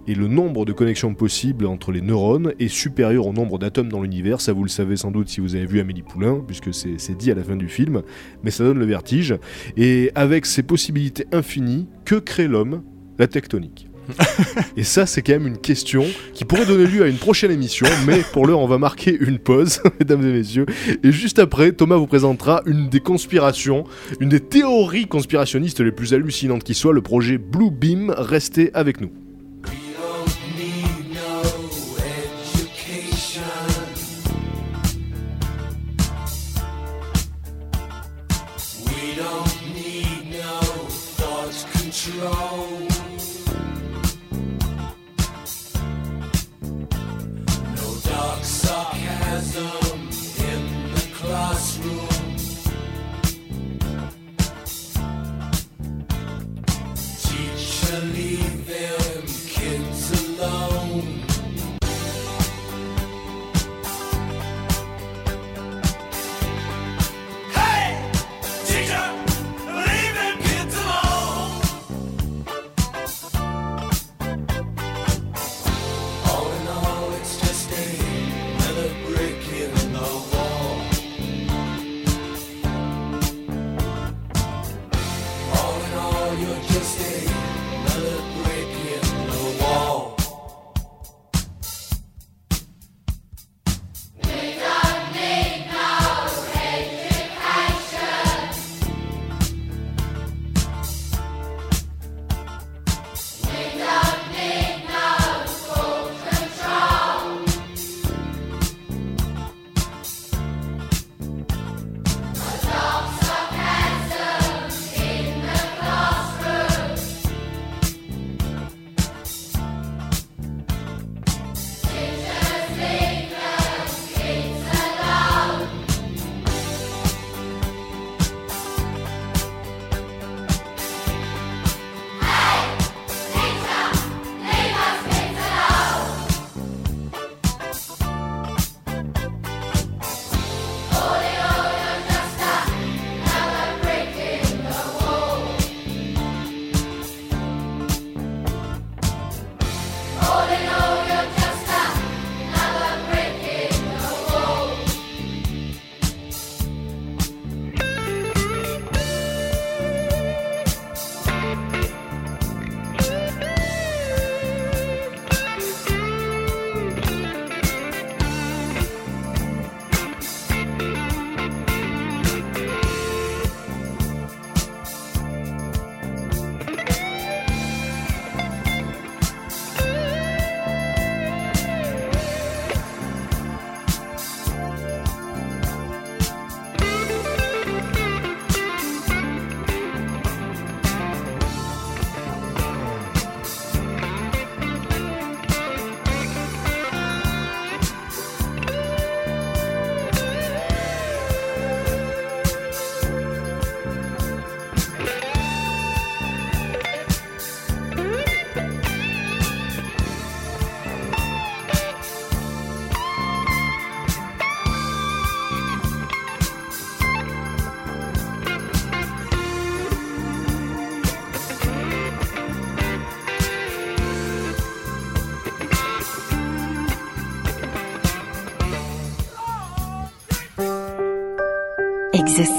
[0.08, 4.02] et le nombre de connexions possibles entre les neurones est supérieur au nombre d'atomes dans
[4.02, 6.92] l'univers, ça vous le savez sans doute si vous avez vu Amélie Poulain, puisque c'est
[7.02, 8.04] c'est dit à la fin du film,
[8.44, 9.36] mais ça donne le vertige.
[9.76, 9.81] Et
[10.16, 12.84] avec ces possibilités infinies, que crée l'homme
[13.18, 13.88] La tectonique.
[14.78, 17.88] Et ça, c'est quand même une question qui pourrait donner lieu à une prochaine émission,
[18.06, 20.66] mais pour l'heure, on va marquer une pause, mesdames et messieurs.
[21.04, 23.86] Et juste après, Thomas vous présentera une des conspirations,
[24.20, 28.14] une des théories conspirationnistes les plus hallucinantes qui soit, le projet Blue Beam.
[28.18, 29.12] Restez avec nous.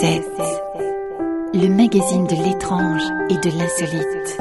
[0.05, 4.37] Le magazine de l'étrange et de l'insolite.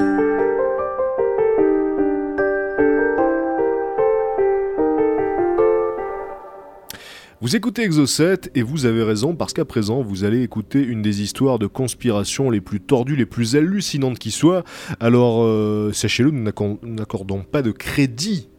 [7.42, 11.22] Vous écoutez Exocet et vous avez raison parce qu'à présent vous allez écouter une des
[11.22, 14.64] histoires de conspiration les plus tordues, les plus hallucinantes qui soient.
[15.00, 18.50] Alors euh, sachez-le, nous n'accor- n'accordons pas de crédit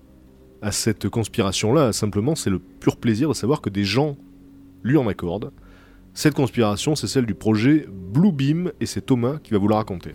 [0.60, 4.16] à cette conspiration-là, simplement c'est le pur plaisir de savoir que des gens
[4.84, 5.50] lui en accordent.
[6.14, 10.12] Cette conspiration, c'est celle du projet Bluebeam et c'est Thomas qui va vous la raconter.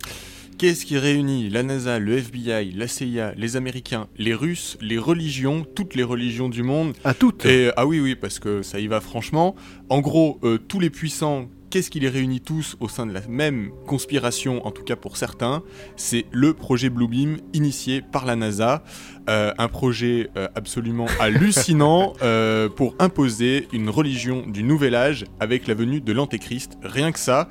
[0.56, 5.64] Qu'est-ce qui réunit la NASA, le FBI, la CIA, les Américains, les Russes, les religions,
[5.74, 8.86] toutes les religions du monde À toutes Et ah oui, oui, parce que ça y
[8.86, 9.56] va franchement.
[9.88, 13.20] En gros, euh, tous les puissants, qu'est-ce qui les réunit tous au sein de la
[13.28, 15.62] même conspiration, en tout cas pour certains?
[15.96, 18.82] C'est le projet Bluebeam initié par la NASA.
[19.28, 25.66] Euh, un projet euh, absolument hallucinant euh, pour imposer une religion du nouvel âge avec
[25.66, 26.78] la venue de l'Antéchrist.
[26.82, 27.48] Rien que ça.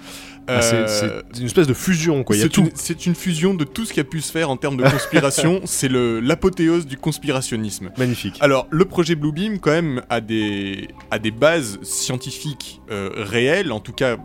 [0.49, 2.35] Ah, c'est- une espèce de fusion, quoi.
[2.35, 5.61] C'est une, fusion de tout ce qui a pu se faire en termes de conspiration.
[5.65, 7.91] c'est l'apothéose du conspirationnisme.
[7.97, 8.37] Magnifique.
[8.39, 13.91] Alors, le projet Bluebeam, quand même, a des, a des bases scientifiques réelles, en tout
[13.91, 14.16] cas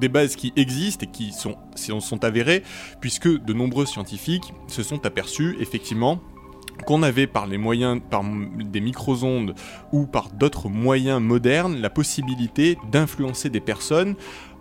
[0.00, 2.62] des bases qui existent et qui sont, sont, avérées,
[3.00, 6.20] puisque de nombreux scientifiques se sont aperçus, effectivement,
[6.86, 9.54] qu'on avait par les moyens, par des microsondes
[9.92, 14.16] ou par d'autres moyens modernes, la possibilité d'influencer des personnes.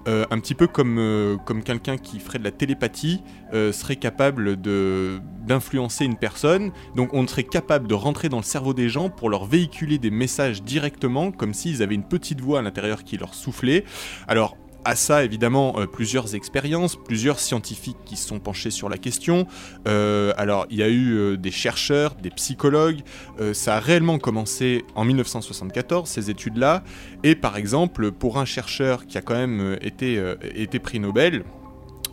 [0.08, 3.22] euh, un petit peu comme, euh, comme quelqu'un qui ferait de la télépathie
[3.54, 6.72] euh, serait capable d'influencer une personne.
[6.96, 10.12] Donc on serait capable de rentrer dans le cerveau des gens pour leur véhiculer des
[10.12, 13.86] messages directement, comme s'ils avaient une petite voix à l'intérieur qui leur soufflait.
[14.28, 18.98] Alors à ça, évidemment, euh, plusieurs expériences, plusieurs scientifiques qui se sont penchés sur la
[18.98, 19.48] question.
[19.88, 23.02] Euh, alors, il y a eu euh, des chercheurs, des psychologues.
[23.54, 26.84] Ça a réellement commencé en 1974, ces études-là.
[27.24, 30.22] Et par exemple, pour un chercheur qui a quand même été,
[30.56, 31.44] été prix Nobel,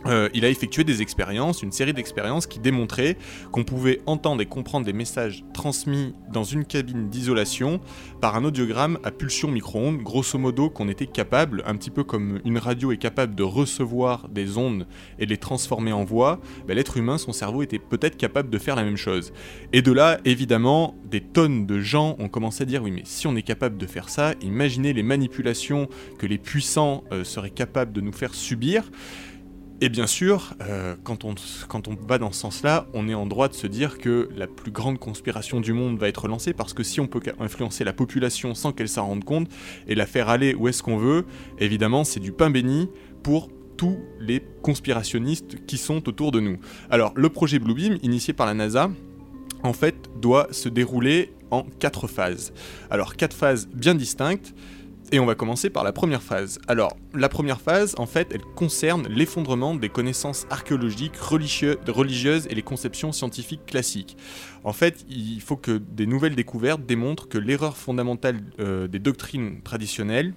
[0.05, 3.17] euh, il a effectué des expériences, une série d'expériences qui démontraient
[3.51, 7.79] qu'on pouvait entendre et comprendre des messages transmis dans une cabine d'isolation
[8.19, 12.39] par un audiogramme à pulsion micro-ondes, grosso modo qu'on était capable, un petit peu comme
[12.45, 14.87] une radio est capable de recevoir des ondes
[15.19, 18.75] et les transformer en voix, ben, l'être humain, son cerveau était peut-être capable de faire
[18.75, 19.33] la même chose.
[19.73, 23.27] Et de là, évidemment, des tonnes de gens ont commencé à dire oui mais si
[23.27, 25.87] on est capable de faire ça, imaginez les manipulations
[26.17, 28.89] que les puissants euh, seraient capables de nous faire subir.
[29.83, 31.33] Et bien sûr, euh, quand, on,
[31.67, 34.45] quand on va dans ce sens-là, on est en droit de se dire que la
[34.45, 37.91] plus grande conspiration du monde va être lancée, parce que si on peut influencer la
[37.91, 39.49] population sans qu'elle s'en rende compte,
[39.87, 41.25] et la faire aller où est-ce qu'on veut,
[41.57, 42.89] évidemment, c'est du pain béni
[43.23, 46.59] pour tous les conspirationnistes qui sont autour de nous.
[46.91, 48.91] Alors, le projet Bluebeam, initié par la NASA,
[49.63, 52.53] en fait, doit se dérouler en quatre phases.
[52.91, 54.53] Alors, quatre phases bien distinctes.
[55.13, 56.57] Et on va commencer par la première phase.
[56.69, 62.61] Alors, la première phase, en fait, elle concerne l'effondrement des connaissances archéologiques, religieuses et les
[62.61, 64.15] conceptions scientifiques classiques.
[64.63, 69.61] En fait, il faut que des nouvelles découvertes démontrent que l'erreur fondamentale euh, des doctrines
[69.63, 70.33] traditionnelles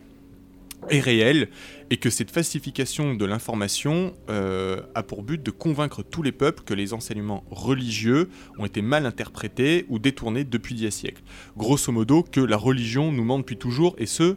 [0.91, 1.49] est réelle
[1.91, 6.62] et que cette falsification de l'information euh, a pour but de convaincre tous les peuples
[6.64, 8.28] que les enseignements religieux
[8.59, 11.22] ont été mal interprétés ou détournés depuis dix siècles.
[11.57, 14.37] Grosso modo, que la religion nous ment depuis toujours et ce,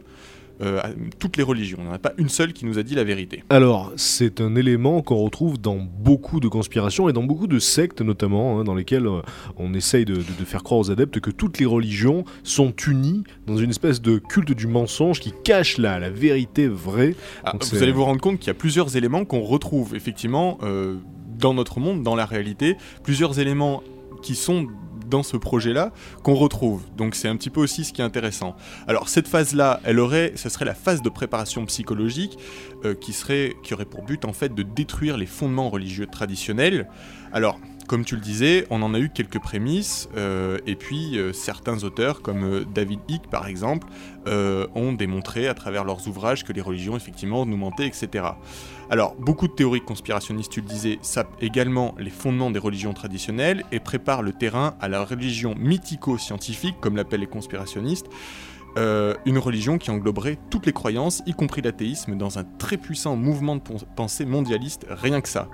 [0.62, 1.78] euh, à toutes les religions.
[1.80, 3.44] Il n'y en a pas une seule qui nous a dit la vérité.
[3.50, 8.00] Alors, c'est un élément qu'on retrouve dans beaucoup de conspirations et dans beaucoup de sectes
[8.02, 9.20] notamment, hein, dans lesquelles euh,
[9.56, 13.24] on essaye de, de- de faire croire aux adeptes que toutes les religions sont unies
[13.46, 17.14] dans une espèce de culte du mensonge qui cache la, la vérité vraie.
[17.44, 20.96] Ah, vous allez vous rendre compte qu'il y a plusieurs éléments qu'on retrouve effectivement euh,
[21.38, 23.82] dans notre monde, dans la réalité, plusieurs éléments
[24.22, 24.66] qui sont
[25.08, 25.92] dans ce projet-là
[26.22, 26.82] qu'on retrouve.
[26.96, 28.56] Donc c'est un petit peu aussi ce qui est intéressant.
[28.86, 32.38] Alors cette phase-là, elle aurait, ce serait la phase de préparation psychologique
[32.84, 36.88] euh, qui serait, qui aurait pour but en fait de détruire les fondements religieux traditionnels.
[37.32, 41.32] Alors comme tu le disais, on en a eu quelques prémices, euh, et puis euh,
[41.32, 43.86] certains auteurs, comme David Icke par exemple,
[44.74, 48.24] ont démontré à travers leurs ouvrages que les religions effectivement nous mentaient, etc.
[48.90, 53.64] Alors, beaucoup de théories conspirationnistes, tu le disais, sapent également les fondements des religions traditionnelles
[53.70, 58.06] et préparent le terrain à la religion mythico-scientifique, comme l'appellent les conspirationnistes,
[58.78, 63.14] euh, une religion qui engloberait toutes les croyances, y compris l'athéisme, dans un très puissant
[63.14, 63.62] mouvement de
[63.94, 65.48] pensée mondialiste, rien que ça.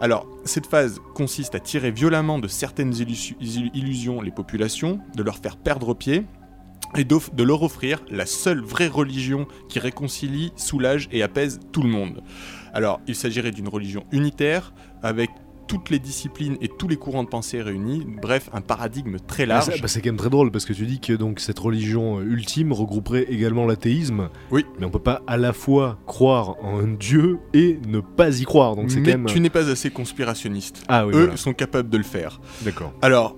[0.00, 5.22] Alors, cette phase consiste à tirer violemment de certaines illusi- illu- illusions les populations, de
[5.22, 6.24] leur faire perdre pied,
[6.96, 11.90] et de leur offrir la seule vraie religion qui réconcilie, soulage et apaise tout le
[11.90, 12.22] monde.
[12.74, 15.30] Alors, il s'agirait d'une religion unitaire, avec
[15.66, 18.06] toutes les disciplines et tous les courants de pensée réunis.
[18.22, 19.82] Bref, un paradigme très Ah, ça- large.
[19.82, 22.22] bah, c'est quand même très drôle parce que tu dis que donc cette religion euh,
[22.22, 24.30] ultime regrouperait également l'athéisme.
[24.50, 24.64] Oui.
[24.80, 28.44] Mais on peut pas à la fois croire en un dieu et ne pas y
[28.44, 28.76] croire.
[28.76, 29.26] Donc c'est quand même.
[29.26, 30.84] tu n'es pas assez conspirationniste.
[30.88, 31.36] Ah oui, Eux voilà.
[31.36, 32.40] sont capables de le faire.
[32.62, 32.94] D'accord.
[33.02, 33.36] Alors,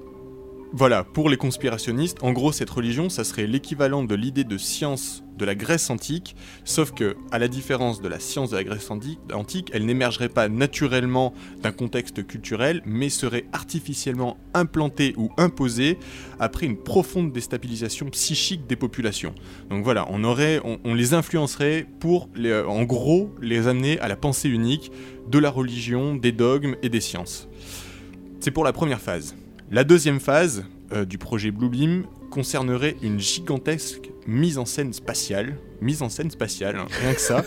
[0.72, 5.24] voilà, pour les conspirationnistes, en gros, cette religion, ça serait l'équivalent de l'idée de science
[5.36, 8.88] de la Grèce antique, sauf que, à la différence de la science de la Grèce
[8.90, 15.98] antique, elle n'émergerait pas naturellement d'un contexte culturel, mais serait artificiellement implantée ou imposée
[16.38, 19.34] après une profonde déstabilisation psychique des populations.
[19.70, 24.16] Donc voilà, on aurait, on, les influencerait pour, euh, en gros, les amener à la
[24.16, 24.92] pensée unique
[25.28, 27.48] de la religion, des dogmes et des sciences.
[28.38, 29.34] C'est pour la première phase.
[29.72, 36.02] La deuxième phase euh, du projet Bluebeam concernerait une gigantesque mise en scène spatiale, mise
[36.02, 37.44] en scène spatiale, hein, rien que ça,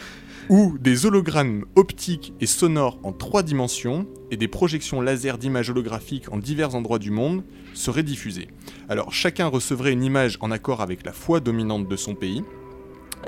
[0.48, 6.32] où des hologrammes optiques et sonores en trois dimensions et des projections laser d'images holographiques
[6.32, 8.48] en divers endroits du monde seraient diffusées.
[8.88, 12.42] Alors chacun recevrait une image en accord avec la foi dominante de son pays.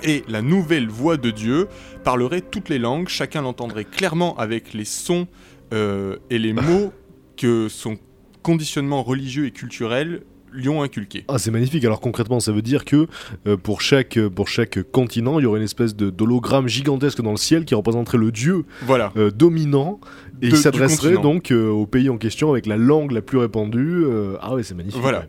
[0.02, 1.68] Et la nouvelle voix de Dieu
[2.02, 5.28] parlerait toutes les langues, chacun l'entendrait clairement avec les sons
[5.74, 6.94] euh, et les mots
[7.36, 7.98] que son
[8.52, 11.24] conditionnement religieux et culturel lui ont inculqués.
[11.28, 11.84] Ah, c'est magnifique.
[11.84, 13.06] Alors concrètement, ça veut dire que
[13.46, 17.20] euh, pour, chaque, euh, pour chaque continent, il y aurait une espèce de- d'hologramme gigantesque
[17.20, 19.12] dans le ciel qui représenterait le dieu Voilà.
[19.18, 20.00] euh, dominant
[20.40, 23.20] et De- il du s'adresserait donc euh, au pays en question avec la langue la
[23.20, 24.04] plus répandue.
[24.40, 25.02] Ah ouais, c'est magnifique.
[25.02, 25.18] Voilà.
[25.20, 25.26] ouais.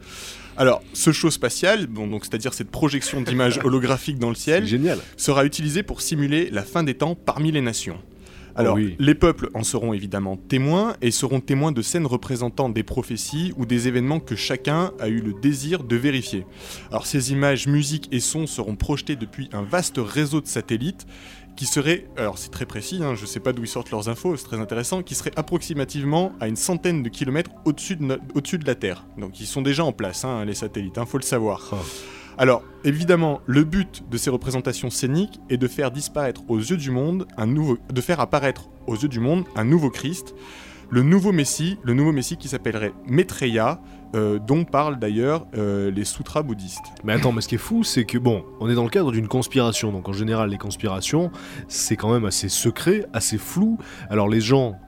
[0.55, 4.99] Alors, ce show spatial, bon, donc c'est-à-dire cette projection d'images holographiques dans le ciel, génial.
[5.17, 7.97] sera utilisé pour simuler la fin des temps parmi les nations.
[8.59, 8.95] Alors, Oh oui.
[8.99, 13.65] les peuples en seront évidemment témoins et seront témoins de scènes représentant des prophéties ou
[13.65, 16.45] des événements que chacun a eu le désir de vérifier.
[16.91, 21.07] Alors, ces images, musiques et sons seront projetés depuis un vaste réseau de satellites
[21.55, 24.37] qui serait, alors c'est très précis, hein, je sais pas d'où ils sortent leurs infos,
[24.37, 28.57] c'est très intéressant, qui serait approximativement à une centaine de kilomètres au-dessus de, no- au-dessus
[28.59, 29.05] de la Terre.
[29.17, 31.69] Donc ils sont déjà en place, hein, les satellites, il faut le savoir.
[31.73, 31.75] Ah.
[32.39, 36.89] Alors, évidemment, le but de ces représentations scéniques est de faire disparaître aux yeux du
[36.89, 37.77] monde un nouveau,
[38.17, 40.33] apparaître aux yeux du monde un nouveau Christ,
[40.89, 43.81] le nouveau Messie, le nouveau Messie qui s'appellerait Maitreya,
[44.15, 46.85] euh, dont parlent d'ailleurs euh, les sutras bouddhistes.
[47.03, 49.11] Mais attends, mais ce qui est fou, c'est que bon, on est dans le cadre
[49.11, 49.91] d'une conspiration.
[49.91, 51.31] Donc en général, les conspirations,
[51.67, 53.77] c'est quand même assez secret, assez flou.
[54.09, 54.79] Alors les gens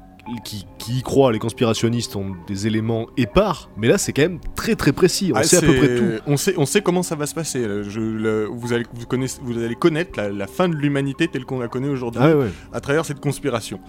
[0.43, 3.69] qui, qui y croient, les conspirationnistes, ont des éléments épars.
[3.77, 5.31] Mais là, c'est quand même très très précis.
[5.33, 6.23] On Ah, sait à peu près tout.
[6.27, 7.67] On sait, on sait comment ça va se passer.
[7.67, 7.83] là.
[7.83, 11.45] Je- le- vous, allez, vous, connaissez- vous allez connaître la, la fin de l'humanité telle
[11.45, 12.21] qu'on la connaît aujourd'hui.
[12.23, 13.79] Ah ouais, à travers cette conspiration.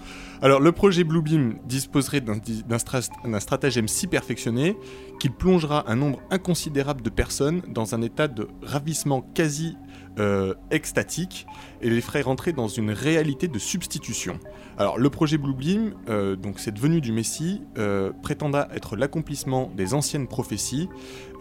[0.41, 4.77] Alors, le projet Bluebeam disposerait d'un stratagème si perfectionné
[5.21, 9.77] qu'il plongera un nombre inconsidérable de personnes dans un état de ravissement quasi
[10.19, 11.47] euh, extatique
[11.81, 14.39] et les ferait rentrer dans une réalité de substitution.
[14.79, 19.95] Alors, le projet Bluebeam, euh, donc cette venue du Messie, euh, prétendra être l'accomplissement des
[19.95, 20.89] anciennes prophéties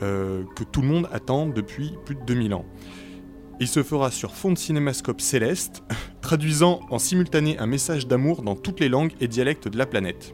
[0.01, 2.65] euh, que tout le monde attend depuis plus de 2000 ans.
[3.59, 5.83] Il se fera sur fond de cinémascope céleste,
[6.21, 10.33] traduisant en simultané un message d'amour dans toutes les langues et dialectes de la planète.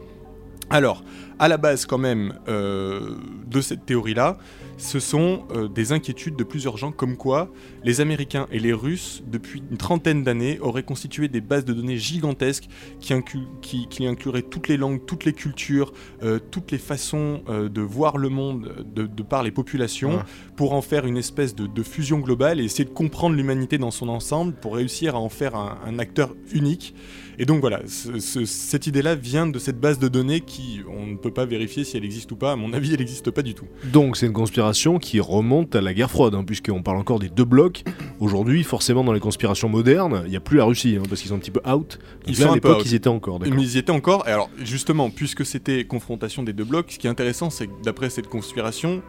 [0.70, 1.02] Alors,
[1.38, 3.16] à la base quand même euh,
[3.46, 4.38] de cette théorie-là,
[4.78, 7.50] ce sont euh, des inquiétudes de plusieurs gens comme quoi
[7.84, 11.98] les Américains et les Russes, depuis une trentaine d'années, auraient constitué des bases de données
[11.98, 12.68] gigantesques
[13.00, 17.42] qui, inclu- qui- qui incluraient toutes les langues, toutes les cultures, euh, toutes les façons
[17.48, 20.22] euh, de voir le monde de, de par les populations, Ouais.
[20.56, 23.90] pour en faire une espèce de, de fusion globale et essayer de comprendre l'humanité dans
[23.90, 26.94] son ensemble pour réussir à en faire un, un acteur unique.
[27.40, 31.06] Et donc voilà, ce- ce- cette idée-là vient de cette base de données qui, on
[31.06, 32.52] ne peut pas vérifier si elle existe ou pas.
[32.52, 33.66] À mon avis, elle n'existe pas du tout.
[33.92, 37.28] Donc c'est une conspiration qui remonte à la guerre froide, hein, puisqu'on parle encore des
[37.28, 37.84] deux blocs.
[38.18, 41.28] Aujourd'hui, forcément, dans les conspirations modernes, il n'y a plus la Russie, hein, parce qu'ils
[41.30, 41.98] sont un petit peu out.
[41.98, 43.38] Donc Ils là, sont à un peu l'époque, ils étaient encore.
[43.40, 44.26] Mais ils y étaient encore.
[44.26, 47.72] Et alors, justement, puisque c'était confrontation des deux blocs, ce qui est intéressant, c'est que
[47.84, 49.00] d'après cette conspiration,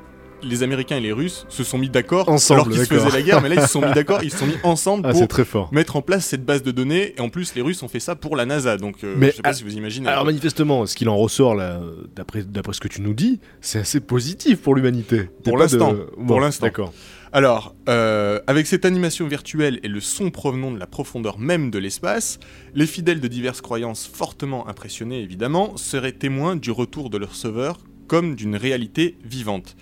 [0.44, 3.22] les Américains et les Russes se sont mis d'accord Ensemble, alors qu'ils se faisaient la
[3.22, 5.20] guerre, mais là ils se sont mis d'accord, ils se sont mis ensemble Ah, pour
[5.22, 5.70] c'est très fort.
[5.74, 7.14] mettre en place cette base de données.
[7.18, 9.38] Et en plus, les Russes ont fait ça pour la NASA, donc euh, Mais je
[9.38, 10.08] sais pas si vous imaginez.
[10.10, 11.80] Alors manifestement, ce qu'il en ressort là,
[12.16, 15.30] d'après d'après ce que tu nous dis, c'est assez positif pour l'humanité.
[15.44, 16.66] Pour de- l'instant, Bon, pour l'instant.
[16.66, 16.94] D'accord.
[17.32, 21.78] Alors, euh, avec cette animation virtuelle et le son provenant de la profondeur même de
[21.78, 22.40] l'espace,
[22.74, 27.82] les fidèles de diverses croyances fortement impressionnés évidemment seraient témoins du retour de leur sauveur
[28.08, 29.76] comme d'une réalité vivante.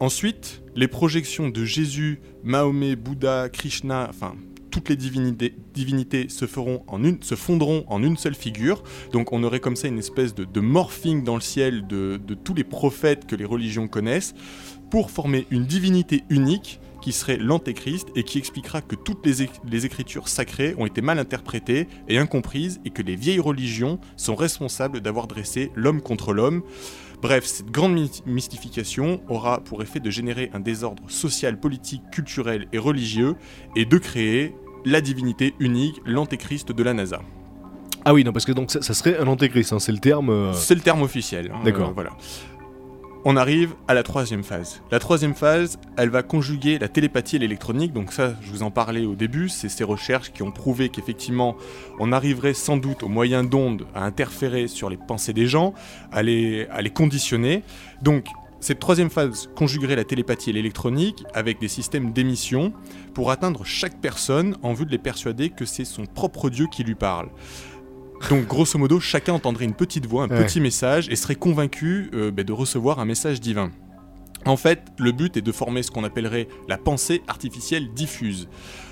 [0.00, 4.34] Ensuite, les projections de Jésus, Mahomet, Bouddha, Krishna, enfin
[4.70, 8.82] toutes les divinités, se, feront en une, fondront en une seule figure.
[9.12, 12.64] Donc on aurait comme ça une espèce de, morphing dans le ciel de, tous les
[12.64, 14.34] prophètes que les religions connaissent
[14.90, 19.86] pour former une divinité unique qui serait l'antéchrist et qui expliquera que toutes les, les
[19.86, 25.00] écritures sacrées ont été mal interprétées et incomprises et que les vieilles religions sont responsables
[25.00, 26.62] d'avoir dressé l'homme contre l'homme.
[27.22, 32.66] Bref, cette grande my- mystification aura pour effet de générer un désordre social, politique, culturel
[32.72, 33.36] et religieux
[33.76, 34.54] et de créer
[34.86, 37.20] la divinité unique, l'antéchrist de la NASA.
[38.06, 40.30] Ah oui, non, parce que donc ça, ça serait un antéchrist, hein, c'est le terme.
[40.30, 41.50] euh, C'est le terme officiel.
[41.54, 41.90] hein, D'accord.
[41.90, 42.10] euh, voilà.
[43.26, 44.80] On arrive à la troisième phase.
[44.90, 47.92] La troisième phase, elle va conjuguer la télépathie et l'électronique.
[47.92, 51.54] Donc ça, je vous en parlais au début, c'est ces recherches qui ont prouvé qu'effectivement,
[51.98, 55.74] on arriverait sans doute au moyen d'ondes à interférer sur les pensées des gens,
[56.12, 57.62] à les, à les conditionner.
[58.00, 58.24] Donc
[58.60, 62.72] cette troisième phase conjuguerait la télépathie et l'électronique avec des systèmes d'émission
[63.12, 66.84] pour atteindre chaque personne en vue de les persuader que c'est son propre Dieu qui
[66.84, 67.28] lui parle.
[68.28, 70.44] Donc grosso modo, chacun entendrait une petite voix, un Ouais.
[70.44, 73.70] petit message et serait convaincu euh, bah, de recevoir un message divin.
[74.46, 78.48] En fait, le but est de former ce qu'on appellerait la pensée artificielle diffuse.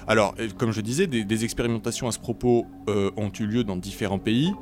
[0.08, 3.62] Alors, euh, comme je disais, des, des expérimentations à ce propos euh, ont eu lieu
[3.64, 4.52] dans différents pays,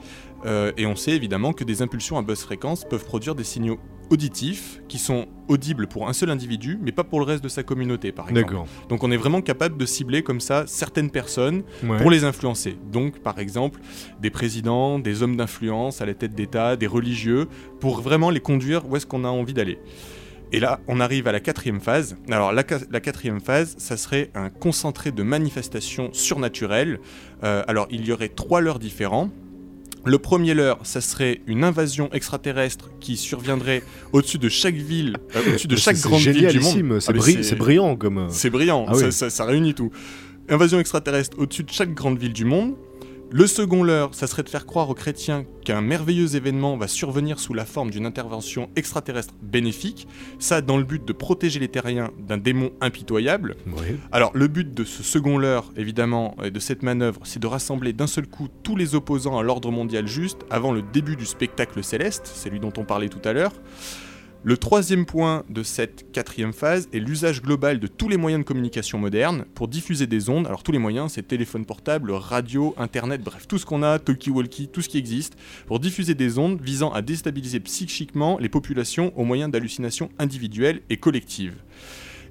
[0.44, 3.78] euh, et on sait évidemment que des impulsions à basse fréquence peuvent produire des signaux
[4.10, 7.62] auditifs qui sont audibles pour un seul individu, mais pas pour le reste de sa
[7.64, 8.54] communauté, par exemple.
[8.88, 11.98] Donc on est vraiment capable de cibler comme ça certaines personnes Ouais.
[11.98, 12.76] pour les influencer.
[12.92, 13.80] Donc, par exemple,
[14.20, 17.48] des présidents, des hommes d'influence à la tête d'État, des religieux,
[17.80, 19.78] pour vraiment les conduire où est-ce qu'on a envie d'aller.
[20.52, 22.16] Et là, on arrive à la quatrième phase.
[22.30, 27.00] Alors, la, qua- la quatrième phase, ça serait un concentré de manifestations surnaturelles.
[27.42, 29.30] Euh, alors, il y aurait trois leurres différents.
[30.04, 33.82] Le premier leurre, ça serait une invasion extraterrestre qui surviendrait
[34.12, 37.00] au-dessus de chaque ville, euh, au-dessus de chaque grande ville du monde.
[37.00, 38.18] C'est Ah, bri- c'est brillant comme.
[38.18, 39.12] euh, c'est brillant, Ah ça, oui.
[39.12, 39.90] ça- ça réunit tout.
[40.48, 42.76] Invasion extraterrestre au-dessus de chaque grande ville du monde.
[43.32, 47.40] Le second leurre, ça serait de faire croire aux chrétiens qu'un merveilleux événement va survenir
[47.40, 50.06] sous la forme d'une intervention extraterrestre bénéfique,
[50.38, 53.56] ça dans le but de protéger les terriens d'un démon impitoyable.
[54.12, 57.92] Alors le but de ce second leurre, évidemment, et de cette manœuvre, c'est de rassembler
[57.92, 61.82] d'un seul coup tous les opposants à l'ordre mondial juste avant le début du spectacle
[61.82, 63.52] céleste, c'est lui dont on parlait tout à l'heure.
[64.44, 68.46] Le troisième point de cette quatrième phase est l'usage global de tous les moyens de
[68.46, 70.46] communication modernes pour diffuser des ondes.
[70.46, 74.68] Alors tous les moyens, c'est téléphone portable, radio, internet, bref, tout ce qu'on a, talkie-walkie,
[74.68, 79.24] tout ce qui existe, pour diffuser des ondes visant à déstabiliser psychiquement les populations au
[79.24, 81.56] moyen d'hallucinations individuelles et collectives.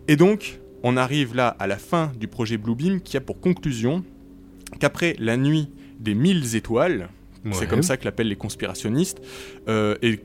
[0.07, 4.05] Et donc, on arrive là à la fin du projet Bluebeam qui a pour conclusion
[4.79, 7.09] qu'après la nuit des mille étoiles,
[7.51, 9.21] c'est comme ça que l'appellent les conspirationnistes,
[9.67, 10.21] euh, et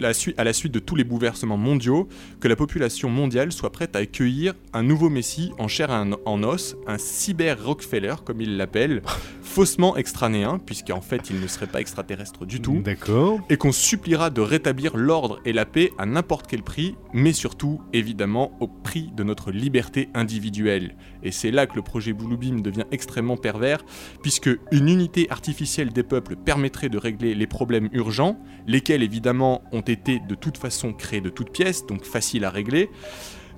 [0.00, 2.08] la à la suite de tous les bouleversements mondiaux,
[2.40, 6.42] que la population mondiale soit prête à accueillir un nouveau messie en chair et en,
[6.42, 9.02] os, un cyber Rockefeller, comme ils l'appellent,
[9.42, 13.40] faussement extranéen, puisqu'en fait il ne serait pas extraterrestre du tout, D'accord.
[13.50, 17.80] et qu'on suppliera de rétablir l'ordre et la paix à n'importe quel prix, mais surtout,
[17.92, 20.96] évidemment, au prix de notre liberté individuelle.
[21.22, 23.84] Et c'est là que le projet Bluebeam devient extrêmement pervers,
[24.22, 29.80] puisque une unité artificielle des peuples permettrait de régler les problèmes urgents, lesquels évidemment ont
[29.80, 32.90] été de toute façon créés de toutes pièces, donc faciles à régler.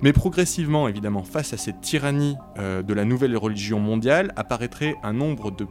[0.01, 5.13] Mais progressivement, évidemment, face à cette tyrannie euh, de la nouvelle religion mondiale, apparaîtrait un
[5.13, 5.65] nombre de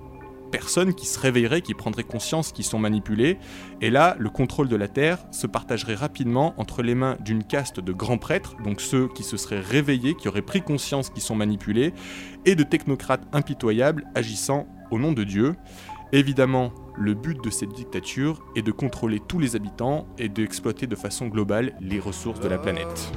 [0.51, 3.39] personnes qui se réveilleraient, qui prendraient conscience qu'ils sont manipulés,
[3.81, 7.81] et là, le contrôle de la Terre se partagerait rapidement entre les mains d'une caste
[7.81, 11.35] de grands prêtres, donc ceux qui se seraient réveillés, qui auraient pris conscience qu'ils sont
[11.35, 11.93] manipulés,
[12.45, 15.57] et de technocrates impitoyables agissant au nom de Dieu.
[16.15, 20.95] Évidemment, le but de cette dictature est de contrôler tous les habitants et d'exploiter de
[20.95, 23.11] façon globale les ressources de la planète.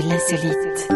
[0.00, 0.88] De.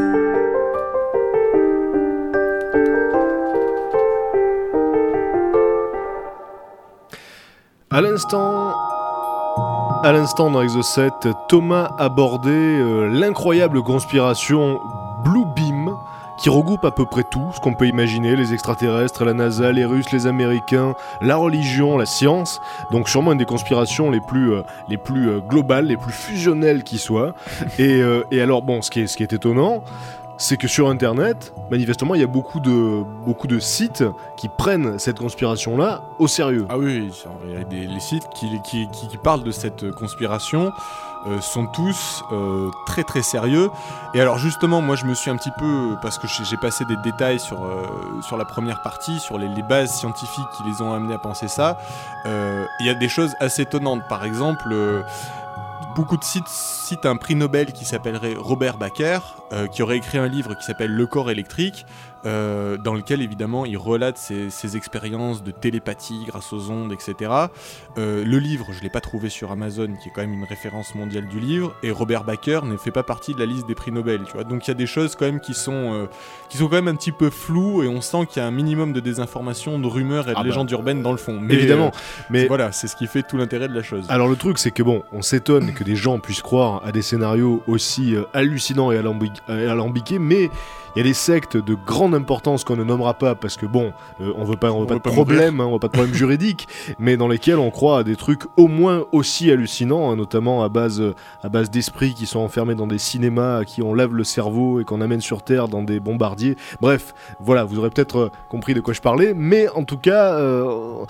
[7.90, 8.74] À l'instant,
[10.03, 11.11] à l'instant dans Exocet,
[11.49, 14.80] Thomas abordait euh, l'incroyable conspiration
[16.39, 19.84] qui regroupe à peu près tout ce qu'on peut imaginer, les extraterrestres, la NASA, les
[19.84, 22.61] Russes, les Américains, la religion, la science.
[22.93, 26.82] Donc sûrement une des conspirations les plus, euh, les plus euh, globales, les plus fusionnelles
[26.84, 27.34] qui soient.
[27.78, 29.82] Et, euh, et alors bon, ce qui est, ce qui est étonnant,
[30.41, 34.05] c'est que sur Internet, manifestement, il y a beaucoup de, beaucoup de sites
[34.36, 36.64] qui prennent cette conspiration-là au sérieux.
[36.68, 37.11] Ah oui,
[37.49, 40.70] il y a des, les sites qui, qui, qui- qui parlent de cette conspiration
[41.26, 43.70] euh, sont tous euh, très très sérieux.
[44.14, 46.96] Et alors justement, moi je me suis un petit peu, parce que j'ai passé des
[46.96, 47.86] détails sur, euh,
[48.22, 51.76] sur la première partie, sur les, bases scientifiques qui les ont amenés à penser ça,
[52.24, 54.02] il y a des choses assez étonnantes.
[54.08, 55.04] Par exemple...
[55.94, 59.18] Beaucoup de sites citent un prix Nobel qui s'appellerait Robert Baker,
[59.53, 61.86] euh, qui aurait écrit un livre qui s'appelle Le corps électrique,
[62.26, 67.30] euh, dans lequel évidemment il relate ses, ses expériences de télépathie grâce aux ondes, etc.
[67.96, 70.94] Euh, le livre, je l'ai pas trouvé sur Amazon, qui est quand même une référence
[70.96, 73.92] mondiale du livre, et Robert Baker ne fait pas partie de la liste des prix
[73.92, 74.42] Nobel, tu vois.
[74.44, 76.09] Donc il y a des choses quand même qui sont,
[76.49, 78.53] qui sont quand même un petit peu floues, et on sent qu'il y a un
[78.53, 81.38] minimum de désinformation, de rumeurs et de Ah bah, légendes urbaines dans le fond.
[81.40, 81.92] Mais, Évidemment.
[82.30, 84.05] Mais voilà, c'est ce qui fait tout l'intérêt de la chose.
[84.09, 87.03] Alors le truc c'est que bon, on s'étonne que des gens puissent croire à des
[87.03, 90.51] scénarios aussi hallucinants et alambi- euh, alambiqués, mais
[90.95, 93.93] il y a des sectes de grande importance qu'on ne nommera pas parce que bon,
[94.20, 95.78] euh, on veut pas, on veut On pas veut de pas problème, hein, on veut
[95.78, 96.66] pas de problème juridique,
[96.99, 100.68] mais dans lesquels on croit à des trucs au moins aussi hallucinants, hein, notamment à
[100.68, 104.14] base, euh, à base d'esprits qui sont enfermés dans des cinémas, à qui on lave
[104.14, 106.57] le cerveau et qu'on amène sur Terre dans des bombardiers.
[106.80, 110.34] Bref, voilà, vous aurez peut-être compris de quoi je parlais, mais en tout cas.
[110.34, 111.05] euh,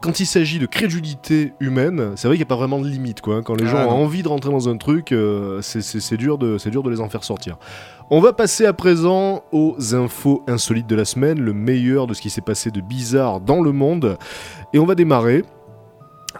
[0.00, 3.20] quand il s'agit de crédulité humaine, c'est vrai qu'il n'y a pas vraiment de limite.
[3.20, 3.42] Quoi, hein.
[3.42, 4.04] Quand les Ah, gens ont non.
[4.04, 6.90] envie de rentrer dans un truc, euh, c'est- c'est c'est dur, de- c'est dur de
[6.90, 7.58] les en faire sortir.
[8.10, 12.20] On va passer à présent aux infos insolites de la semaine, le meilleur de ce
[12.20, 14.16] qui s'est passé de bizarre dans le monde.
[14.72, 15.44] Et on va démarrer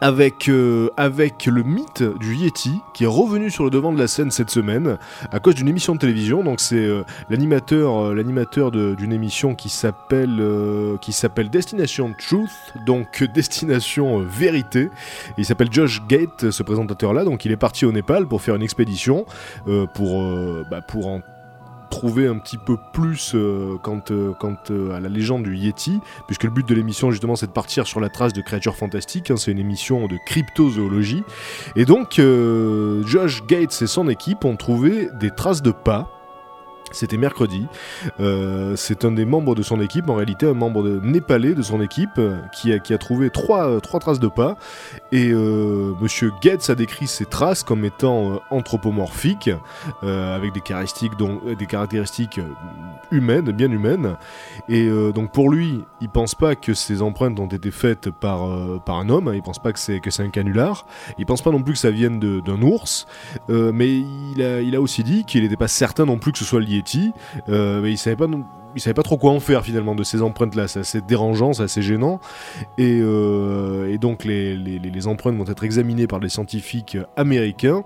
[0.00, 4.08] avec, euh, avec le mythe du Yeti qui est revenu sur le devant de la
[4.08, 4.98] scène cette semaine
[5.30, 6.42] à cause d'une émission de télévision.
[6.42, 10.42] Donc c'est euh, l'animateur euh, l'animateur d'une émission qui s'appelle
[11.00, 12.50] qui s'appelle Destination Truth,
[12.86, 14.90] donc Destination Vérité.
[15.38, 17.24] Il s'appelle Josh Gate, ce présentateur-là.
[17.24, 19.26] Donc il est parti au Népal pour faire une expédition
[19.94, 21.20] pour bah, pour en
[21.90, 24.32] trouver un petit peu plus euh, quant, euh,
[24.70, 27.86] euh, à la légende du Yeti, puisque le but de l'émission justement c'est de partir
[27.86, 31.24] sur la trace de créatures fantastiques, hein, c'est une émission de cryptozoologie,
[31.76, 36.19] et donc Josh Gates et son équipe ont trouvé des traces de pas.
[36.92, 37.66] C'était mercredi.
[38.18, 41.80] Euh, c'est un des membres de son équipe, en réalité un membre népalais de son
[41.80, 44.56] équipe, euh, qui, a, trouvé trois, euh, trois traces de pas.
[45.12, 49.50] Et Monsieur Gates a décrit ces traces comme étant anthropomorphiques,
[50.02, 51.12] avec des caractéristiques,
[51.58, 52.40] des caractéristiques
[53.10, 54.16] humaines, bien humaines.
[54.68, 59.08] Et donc pour lui, il pense pas que ces empreintes ont été faites par, un
[59.08, 60.86] homme, hein, il pense pas que c'est un canular,
[61.18, 63.06] il pense pas non plus que ça vienne d'un ours,
[63.48, 64.04] mais
[64.36, 66.66] il a, aussi dit qu'il n'était pas certain non plus que ce soit le
[67.48, 68.26] Euh, il savait pas
[68.76, 71.52] il savait pas trop quoi en faire finalement de ces empreintes là, c'est assez dérangeant,
[71.52, 72.20] c'est assez gênant,
[72.78, 77.82] et, euh, donc les, les- les- les empreintes vont être examinées par des scientifiques américains.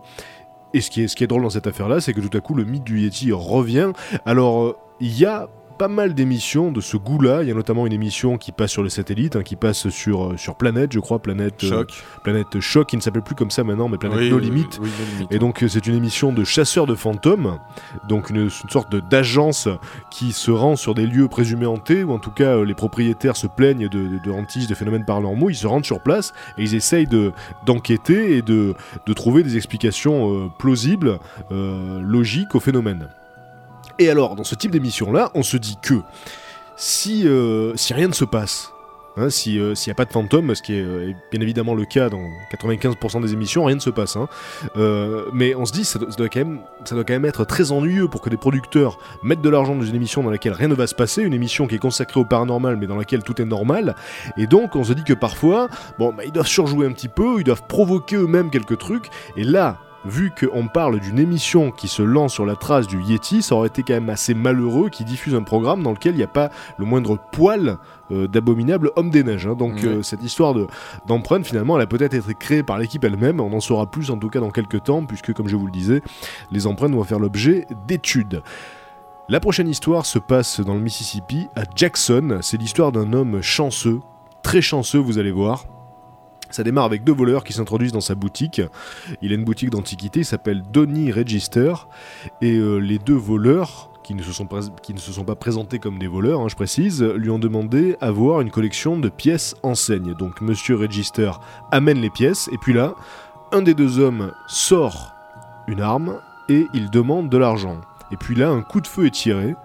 [0.74, 2.40] Et ce qui est, ce qui est drôle dans cette affaire-là, c'est que tout à
[2.40, 3.92] coup, le mythe du Yeti revient.
[4.26, 5.48] Alors, euh, il y a
[5.78, 7.42] pas mal d'émissions de ce goût-là.
[7.42, 10.32] Il y a notamment une émission qui passe sur le satellite, hein, qui passe sur,
[10.32, 11.92] euh, sur Planète, je crois, Planète euh, Choc.
[12.22, 14.66] Planète Choc, qui ne s'appelle plus comme ça maintenant, mais Planète Oui, No oui, Limit.
[14.80, 15.26] oui, No Limit.
[15.30, 17.58] Et donc euh, c'est une émission de chasseurs de fantômes,
[18.08, 19.68] donc une, une sorte d'agence
[20.10, 23.46] qui se rend sur des lieux présumés hantés, ou en tout cas les propriétaires se
[23.46, 26.74] plaignent de, de, de hantises, de phénomènes paranormaux, ils se rendent sur place et ils
[26.74, 27.32] essayent de,
[27.66, 28.74] d'enquêter et de,
[29.06, 31.18] de trouver des explications euh, plausibles,
[31.52, 33.08] euh, logiques au phénomène.
[33.98, 36.02] Et alors, dans ce type d'émission-là, on se dit que
[36.76, 38.72] si, euh, si rien ne se passe,
[39.16, 41.84] hein, euh, s'il n'y a pas de fantôme, ce qui est euh, bien évidemment le
[41.84, 44.16] cas dans 95% des émissions, rien ne se passe.
[44.16, 44.28] hein.
[45.32, 47.44] Mais on se dit, ça doit, ça doit quand même, ça doit quand même être
[47.44, 50.66] très ennuyeux pour que des producteurs mettent de l'argent dans une émission dans laquelle rien
[50.66, 53.40] ne va se passer, une émission qui est consacrée au paranormal mais dans laquelle tout
[53.40, 53.94] est normal.
[54.36, 55.68] Et donc on se dit que parfois,
[56.00, 59.06] bon, bah, ils doivent surjouer un petit peu, ils doivent provoquer eux-mêmes quelques trucs.
[59.36, 63.42] Et là, vu qu'on parle d'une émission qui se lance sur la trace du Yeti,
[63.42, 66.22] ça aurait été quand même assez malheureux qui diffuse un programme dans lequel il n'y
[66.22, 67.78] a pas le moindre poil
[68.10, 69.46] euh, d'abominable homme des neiges.
[69.46, 69.54] hein.
[69.54, 70.66] Donc euh, cette histoire de-
[71.06, 73.40] d'empreinte, finalement, elle a peut-être été créée par l'équipe elle-même.
[73.40, 75.72] On en saura plus en tout cas dans quelques temps, puisque comme je vous le
[75.72, 76.02] disais,
[76.50, 78.42] les empreintes vont faire l'objet d'études.
[79.30, 82.40] La prochaine histoire se passe dans le Mississippi, à Jackson.
[82.42, 84.00] C'est l'histoire d'un homme chanceux,
[84.42, 85.64] très chanceux, vous allez voir.
[86.54, 88.62] Ça démarre avec deux voleurs qui s'introduisent dans sa boutique.
[89.22, 91.74] Il a une boutique d'antiquité, il s'appelle Donny Register.
[92.42, 96.46] Et euh, les deux voleurs, qui ne, se sont pas, présentés comme des voleurs, hein,
[96.48, 100.14] je précise, lui ont demandé à voir une collection de pièces enseignes.
[100.14, 101.32] Donc Monsieur Register
[101.72, 102.94] amène les pièces, et puis là,
[103.50, 105.12] un des deux hommes sort
[105.66, 107.80] une arme et il demande de l'argent.
[108.14, 109.56] Et puis là, un coup de feu est tiré,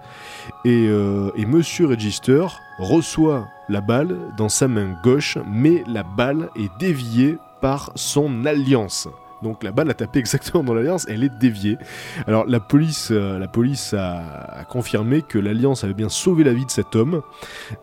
[0.64, 2.44] et, euh, Monsieur Register
[2.80, 9.06] reçoit la balle dans sa main gauche, mais la balle est déviée par son alliance.
[9.44, 11.78] Donc la balle a tapé exactement dans l'alliance, elle est déviée.
[12.26, 16.52] Alors la police, euh, la police a, a confirmé que l'alliance avait bien sauvé la
[16.52, 17.22] vie de cet homme.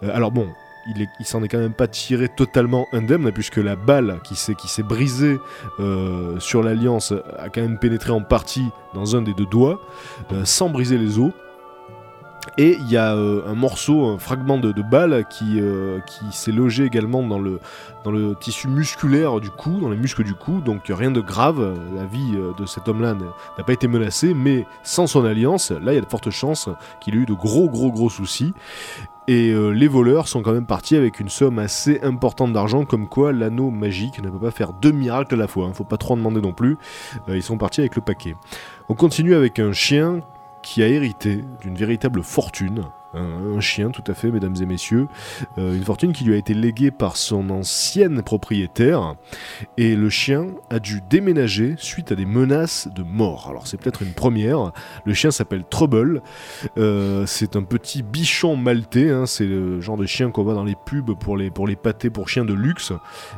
[0.04, 0.50] Euh, alors bon,
[0.88, 4.68] il, s'en est quand même pas tiré totalement indemne, puisque la balle qui s'est qui
[4.68, 5.40] s'est brisée
[5.80, 9.82] euh, sur l'alliance a quand même pénétré en partie dans un des deux doigts,
[10.32, 11.32] euh, sans briser les os.
[12.58, 16.52] Et il y a euh, un morceau, un fragment de, balle qui, euh, qui s'est
[16.52, 17.60] logé également dans le,
[18.40, 22.36] tissu musculaire du cou, dans les muscles du cou, donc rien de grave, la vie
[22.36, 23.16] euh, de cet homme-là
[23.58, 26.70] n'a pas été menacée, mais sans son alliance, là il y a de fortes chances
[27.02, 28.54] qu'il ait eu de gros gros gros soucis.
[29.30, 33.34] Et les voleurs sont quand même partis avec une somme assez importante d'argent, comme quoi
[33.34, 36.14] l'anneau magique ne peut pas faire deux miracles à la fois, hein, faut pas trop
[36.14, 36.78] en demander non plus,
[37.28, 38.38] ils sont partis avec le paquet.
[38.88, 40.22] On continue avec un chien
[40.68, 42.84] qui a hérité d'une véritable fortune.
[43.14, 45.08] Un, un chien, tout à fait, mesdames et messieurs.
[45.58, 49.16] Euh, une fortune qui lui a été léguée par son ancienne propriétaire.
[49.78, 53.48] Et le chien a dû déménager suite à des menaces de mort.
[53.50, 54.74] Alors, c'est peut-être une première.
[55.06, 56.22] Le chien s'appelle Trouble.
[56.78, 59.10] Euh, c'est un petit bichon maltais.
[59.10, 59.26] hein.
[59.26, 62.28] C'est le genre de chien qu'on voit dans les pubs pour les, pour pâtés pour
[62.28, 62.92] chiens de luxe.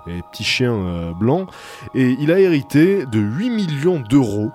[0.08, 1.48] Les petits chiens euh, blancs.
[1.94, 4.50] Et il a hérité de 8 millions d'euros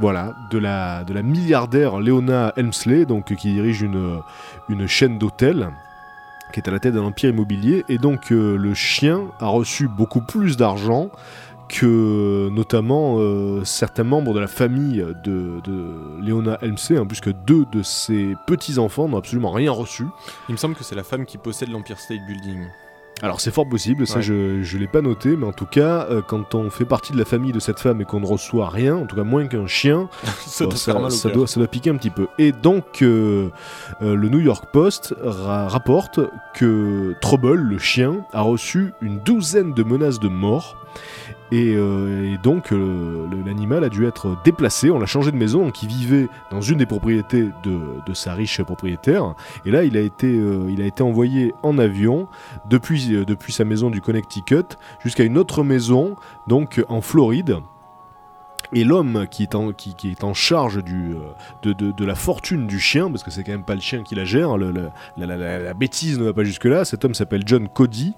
[0.00, 4.20] voilà, de la, de la milliardaire Leona Helmsley, donc, qui dirige une,
[4.68, 5.70] une chaîne d'hôtels,
[6.52, 7.84] qui est à la tête d'un empire immobilier.
[7.88, 11.10] Et donc, euh, le chien a reçu beaucoup plus d'argent
[11.68, 17.64] que notamment euh, certains membres de la famille de, de Leona Helmsley, hein, puisque deux
[17.70, 20.06] de ses petits-enfants n'ont absolument rien reçu.
[20.48, 22.66] Il me semble que c'est la femme qui possède l'Empire State Building.
[23.22, 24.22] Alors c'est fort possible, ça Ouais.
[24.22, 27.18] je, je l'ai pas noté, mais en tout cas, euh, quand on fait partie de
[27.18, 29.66] la famille de cette femme et qu'on ne reçoit rien, en tout cas moins qu'un
[29.66, 30.08] chien,
[30.46, 31.36] ça doit ça, faire mal au ça cœur.
[31.38, 32.28] doit, ça doit piquer un petit peu.
[32.38, 33.48] Et donc, euh,
[34.02, 36.20] euh, le New York Post ra- rapporte
[36.54, 40.76] que Trouble, le chien, a reçu une douzaine de menaces de mort.
[41.52, 44.90] Et, euh, et donc, euh, l'animal a dû être déplacé.
[44.90, 45.64] On l'a changé de maison.
[45.64, 49.34] Donc, il vivait dans une des propriétés de, sa riche propriétaire.
[49.64, 52.28] Et là, il a été, euh, envoyé en avion
[52.68, 57.56] depuis, sa maison du Connecticut jusqu'à une autre maison, donc en Floride.
[58.72, 63.52] Et l'homme qui est en, charge de, la fortune du chien, parce que c'est quand
[63.52, 67.04] même pas le chien qui la gère, la- la bêtise ne va pas jusque-là, cet
[67.04, 68.14] homme s'appelle John Cody.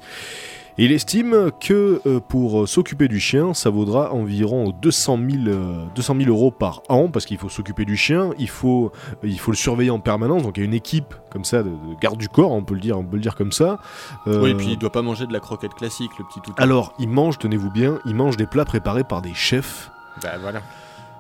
[0.79, 5.85] Il estime que euh, pour euh, s'occuper du chien, ça vaudra environ 200 000, euh,
[5.95, 8.91] 200 000 euros par an, parce qu'il faut s'occuper du chien, il faut,
[9.23, 11.69] il faut le surveiller en permanence, donc il y a une équipe comme ça de,
[11.69, 13.79] de garde du corps, on peut le dire, on peut le dire comme ça.
[14.27, 16.55] Euh, Oui, et puis il doit pas manger de la croquette classique, le petit toutou.
[16.63, 19.91] alors, il mange, tenez-vous bien, il mange des plats préparés par des chefs
[20.23, 20.63] Bah voilà.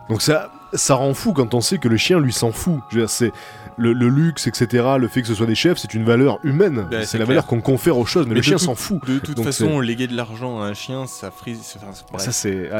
[0.08, 2.80] donc ça, ça rend fou quand on sait que le chien lui s'en fout.
[2.88, 3.32] Je veux dire, c'est
[3.76, 4.84] le, le luxe, etc.
[4.98, 6.86] Le fait que ce soit des chefs, c'est une valeur humaine.
[6.90, 7.26] Bah, c'est la clair.
[7.28, 8.98] valeur qu'on confère aux choses, mais, Mais le chien s'en fout.
[9.06, 11.60] De toute Donc façon, léguer de l'argent à un chien, ça frise.
[11.76, 12.22] enfin, c'est- bref.
[12.24, 12.78] Ça c'est, ah,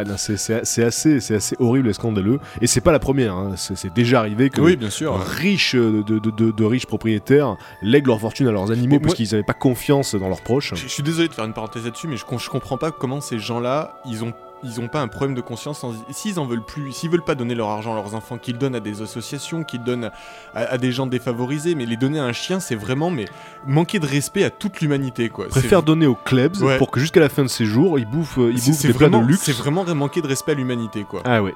[0.87, 2.39] assez, c'est assez horrible et scandaleux.
[2.61, 3.35] Et c'est pas la première.
[3.35, 3.55] hein.
[3.57, 5.17] C'est, déjà arrivé que Oui, bien sûr.
[5.19, 9.11] riches de, de, de- de riches propriétaires lèguent leur fortune à leurs animaux Mais parce
[9.13, 10.75] moi- qu'ils n'avaient pas confiance dans leurs proches.
[10.75, 13.39] Je, suis désolé de faire une parenthèse là-dessus, mais je, je comprends pas comment ces
[13.39, 14.33] gens-là, ils ont,
[14.65, 15.83] ils ont pas un problème de conscience.
[15.85, 18.55] en- S'ils en veulent plus, s'ils veulent pas donner leur argent à leurs enfants, qu'ils
[18.55, 20.11] le donnent à des associations, qu'ils le donnent
[20.55, 23.27] à, à des gens défavorisés, mais les donner à un chien, c'est vraiment mais
[23.67, 25.49] manquer de respect à toute l'humanité, quoi.
[25.49, 26.79] Préfère donner aux clubs Ouais.
[26.79, 29.17] pour que jusqu'à la fin de ses jours, ils bouffent, ils bouffent des plats de
[29.19, 29.43] luxe.
[29.45, 31.23] C'est vraiment manquer de respect à l'humanité, quoi.
[31.25, 31.55] Ah ouais.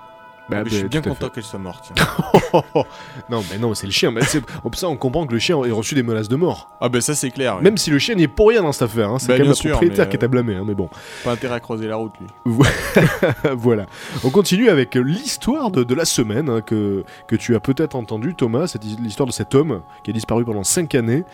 [0.48, 1.92] Bah, je suis bah, bien content qu'elle soit morte.
[3.28, 4.10] non, mais non, c'est le chien.
[4.10, 4.20] Mais
[4.62, 6.68] pour ça, on comprend que le chien ait reçu des menaces de mort.
[6.80, 7.60] Ah bah ça c'est clair.
[7.62, 9.10] Même si le chien n'est pour rien dans cette affaire.
[9.10, 9.18] hein.
[9.18, 10.54] C'est Bah, quand même le propriétaire mais, qui est à blâmer.
[10.56, 10.88] hein, mais bon.
[11.24, 12.54] Pas intérêt à croiser la route lui.
[13.56, 13.86] voilà.
[14.24, 18.34] On continue avec l'histoire de, de la semaine hein, que, que tu as peut-être entendu,
[18.34, 18.66] Thomas.
[18.66, 21.24] C'est l'histoire de cet homme qui a disparu pendant 5 années.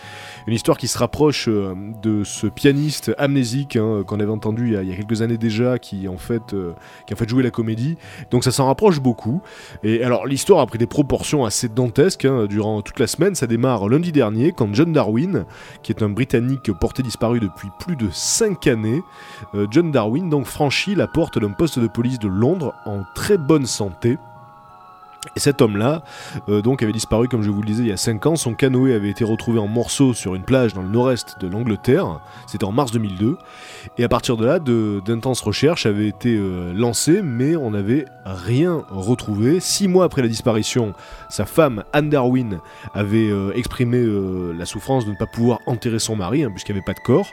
[0.47, 4.73] Une histoire qui se rapproche euh, de ce pianiste amnésique hein, qu'on avait entendu il
[4.73, 6.73] y, a, il y a quelques années déjà, qui en fait, euh,
[7.07, 7.97] qui a en fait joué la comédie.
[8.31, 9.43] Donc ça s'en rapproche beaucoup.
[9.83, 13.35] Et alors l'histoire a pris des proportions assez dantesques hein, durant toute la semaine.
[13.35, 15.45] Ça démarre lundi dernier quand John Darwin,
[15.83, 19.03] qui est un Britannique porté disparu depuis plus de 5 années,
[19.55, 23.37] euh, John Darwin donc franchit la porte d'un poste de police de Londres en très
[23.37, 24.17] bonne santé.
[25.37, 26.03] Et cet homme-là,
[26.49, 28.37] euh, donc, avait disparu, comme je vous le disais, il y a 5 ans.
[28.37, 32.21] Son canoë avait été retrouvé en morceaux sur une plage dans le nord-est de l'Angleterre.
[32.47, 33.39] C'était en mars 2002.
[33.99, 38.85] Et à partir de là, d'intenses recherches avaient été euh, lancées, mais on n'avait rien
[38.91, 39.61] retrouvé.
[39.61, 40.93] Six mois après la disparition,
[41.29, 42.59] sa femme, Anne Darwin,
[42.93, 44.05] avait euh, exprimé
[44.59, 47.05] la souffrance de ne pas pouvoir enterrer son mari, hein, puisqu'il n'y avait pas de
[47.05, 47.29] corps.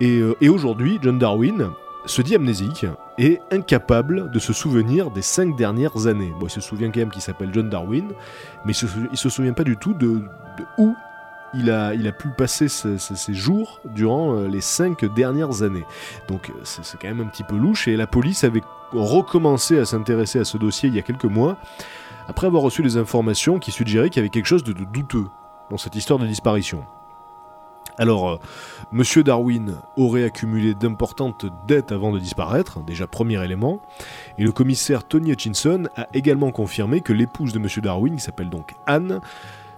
[0.00, 1.70] Et aujourd'hui, John Darwin
[2.06, 2.86] se dit amnésique
[3.18, 6.32] et incapable de se souvenir des cinq dernières années.
[6.38, 8.08] Bon, il se souvient quand même qu'il s'appelle John Darwin,
[8.64, 10.22] mais il il se souvient pas du tout de,
[10.78, 10.94] où
[11.54, 15.84] il a, pu passer ses jours durant euh, les cinq dernières années.
[16.28, 20.38] Donc c'est quand même un petit peu louche et la police avait recommencé à s'intéresser
[20.38, 21.56] à ce dossier il y a quelques mois,
[22.28, 25.26] après avoir reçu des informations qui suggéraient qu'il y avait quelque chose de douteux
[25.70, 26.84] dans cette histoire de disparition.
[27.98, 28.36] Alors, euh,
[28.92, 33.80] Monsieur Darwin aurait accumulé d'importantes dettes avant de disparaître, déjà premier élément,
[34.38, 38.50] et le commissaire Tony Hutchinson a également confirmé que l'épouse de Monsieur Darwin, qui s'appelle
[38.50, 39.20] donc Anne,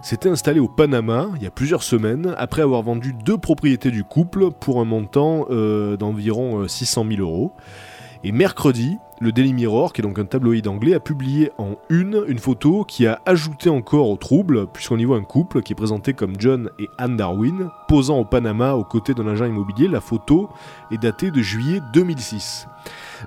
[0.01, 4.03] s'était installée au Panama il y a plusieurs semaines après avoir vendu deux propriétés du
[4.03, 7.53] couple pour un montant euh, d'environ euh, 600 000 euros.
[8.25, 12.23] Et mercredi, le Daily Mirror, qui est donc un tabloïd anglais, a publié en une
[12.27, 15.75] une photo qui a ajouté encore au trouble, puisqu'on y voit un couple qui est
[15.75, 19.89] présenté comme John et Anne Darwin, posant au Panama aux côtés d'un agent immobilier.
[19.89, 20.49] La photo
[20.89, 22.67] est datée de juillet 2006.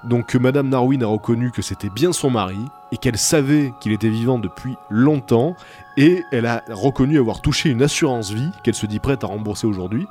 [0.05, 2.59] Donc Madame Darwin a reconnu que c'était bien son mari
[2.93, 5.57] et qu'elle savait qu'il était vivant depuis longtemps
[5.97, 9.67] et elle a reconnu avoir touché une assurance vie qu'elle se dit prête à rembourser
[9.67, 10.07] aujourd'hui.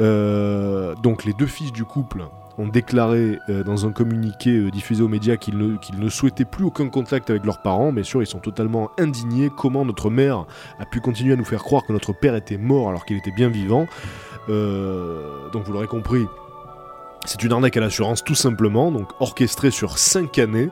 [0.00, 2.24] Euh, donc les deux fils du couple
[2.58, 6.88] ont déclaré euh, dans un communiqué euh, diffusé aux médias qu'ils ne, souhaitaient plus aucun
[6.88, 7.92] contact avec leurs parents.
[7.92, 9.50] Bien sûr, ils sont totalement indignés.
[9.56, 10.46] Comment notre mère
[10.78, 13.32] a pu continuer à nous faire croire que notre père était mort alors qu'il était
[13.32, 13.86] bien vivant
[14.48, 16.26] Euh, Donc vous l'aurez compris.
[17.24, 20.70] C'est une arnaque à l'assurance tout simplement, donc orchestrée sur 5 années.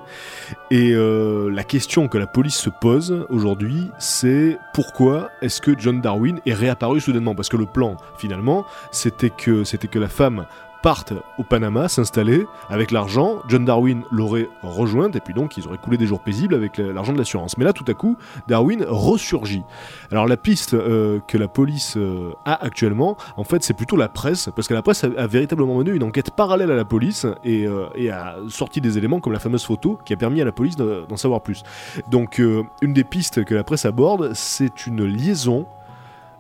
[0.73, 6.41] Et la question que la police se pose aujourd'hui, c'est pourquoi est-ce que John Darwin
[6.47, 7.37] est réapparu soudainement?
[7.37, 10.45] Parce que le plan, finalement, c'était que, c'était que la femme
[10.83, 15.79] parte au Panama s'installer avec l'argent, John Darwin l'aurait rejointe et puis donc ils auraient
[15.79, 17.59] coulé des jours paisibles avec la- l'argent de l'assurance.
[17.59, 18.17] Mais là tout à coup,
[18.49, 19.63] Darwin ressurgit.
[20.11, 24.09] Alors la piste euh, que la police euh, a actuellement, en fait c'est plutôt la
[24.09, 27.67] presse, parce que la presse a, véritablement mené une enquête parallèle à la police et,
[27.67, 30.53] euh, et a sorti des éléments comme la fameuse photo qui a permis à la
[30.53, 31.63] police de- d'en savoir plus.
[32.11, 35.67] Donc une des pistes que la presse aborde, c'est une liaison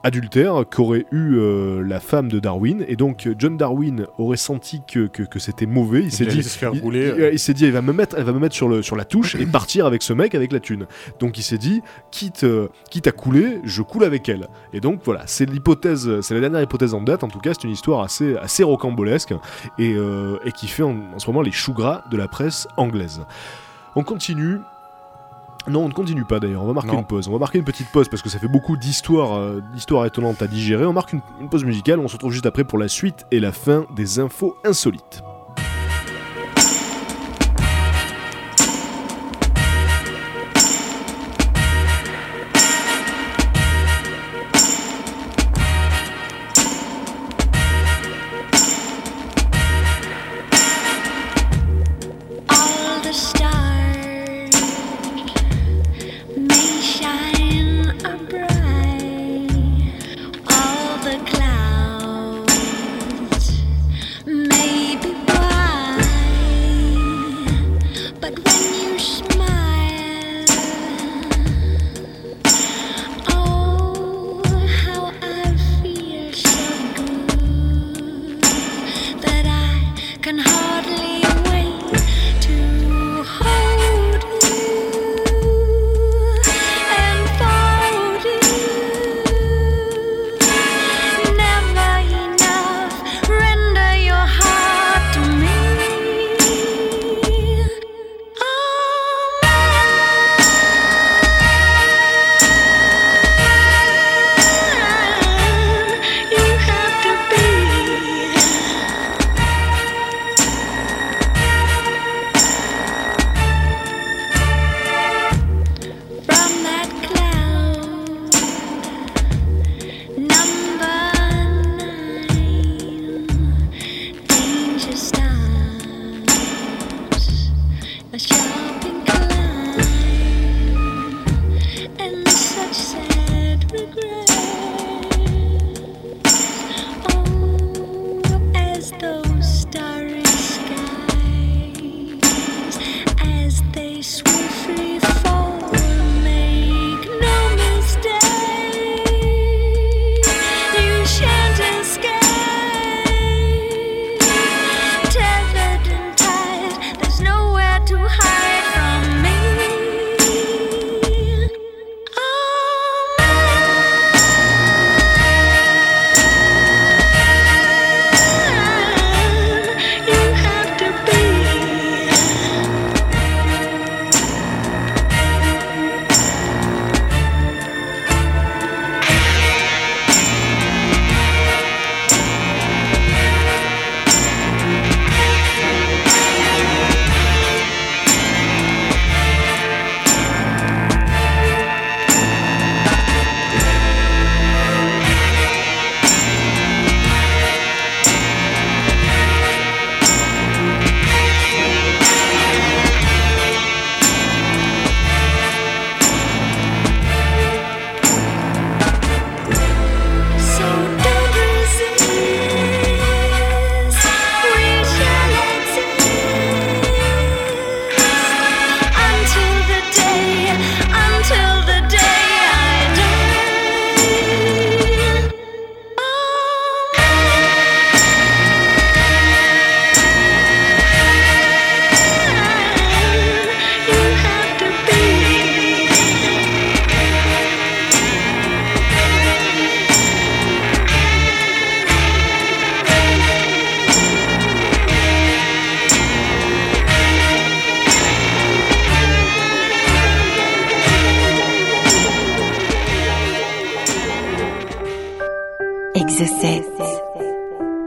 [0.02, 2.84] adultère qu'aurait eu euh, la femme de Darwin.
[2.88, 6.02] Et donc John Darwin aurait senti que, que, que c'était mauvais.
[6.02, 7.30] Il s'est dit se il, rouler, il- euh.
[7.32, 9.04] il s'est dit elle va me mettre elle va me mettre sur le sur la
[9.04, 10.86] touche et partir avec ce mec avec la thune.
[11.18, 14.48] Donc il s'est dit quitte euh, quitte à couler je coule avec elle.
[14.72, 17.52] Et donc voilà c'est l'hypothèse c'est la dernière hypothèse en date en tout cas.
[17.54, 19.34] C'est une histoire assez assez rocambolesque
[19.78, 22.66] et, euh, et qui fait en, en ce moment les choux gras de la presse
[22.76, 23.20] anglaise.
[23.96, 24.58] On continue
[25.68, 27.00] non, on ne continue pas d'ailleurs, on va marquer Non.
[27.00, 27.28] une pause.
[27.28, 30.40] On va marquer une petite pause parce que ça fait beaucoup d'histoires euh, d'histoires étonnantes
[30.42, 30.84] à digérer.
[30.86, 33.40] On marque une, une pause musicale, on se retrouve juste après pour la suite et
[33.40, 35.22] la fin des infos insolites.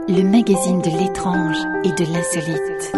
[0.08, 2.92] Le magazine de l'étrange et de l'insolite.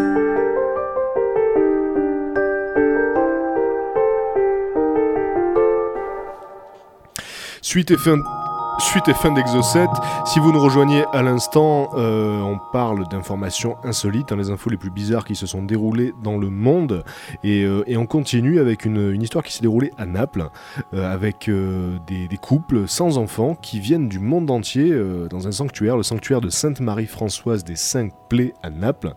[8.78, 9.86] Suite et fin d'Exocet.
[10.26, 14.76] Si vous nous rejoignez à l'instant, euh, on parle d'informations insolites, hein, les infos les
[14.76, 17.02] plus bizarres qui se sont déroulées dans le monde.
[17.42, 20.50] Et, euh, et on continue avec une, une histoire qui s'est déroulée à Naples,
[20.92, 25.48] euh, avec euh, des, des couples sans enfants qui viennent du monde entier euh, dans
[25.48, 29.14] un sanctuaire, le sanctuaire de Sainte-Marie-Françoise des Cinq Plaies à Naples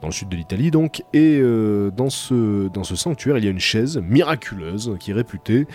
[0.00, 3.48] dans le sud de l'Italie donc, et euh, dans, ce, dans ce sanctuaire il y
[3.48, 5.66] a une chaise miraculeuse qui est réputée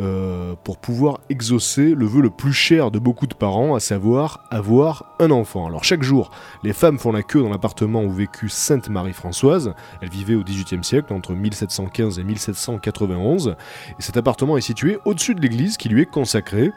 [0.00, 4.44] euh, pour pouvoir exaucer le vœu le plus cher de beaucoup de parents, à savoir
[4.50, 5.66] avoir un enfant.
[5.66, 6.30] Alors chaque jour,
[6.62, 10.82] les femmes font la queue dans l'appartement où vécut Sainte Marie-Françoise, elle vivait au XVIIIe
[10.84, 13.56] siècle, entre 1715 et 1791,
[13.90, 16.70] et cet appartement est situé au-dessus de l'église qui lui est consacrée,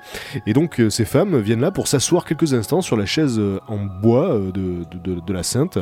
[0.46, 3.78] et donc euh, ces femmes viennent là pour s'asseoir quelques instants sur la chaise en
[3.78, 4.86] bois de, de-
[5.16, 5.78] de- de la sainte,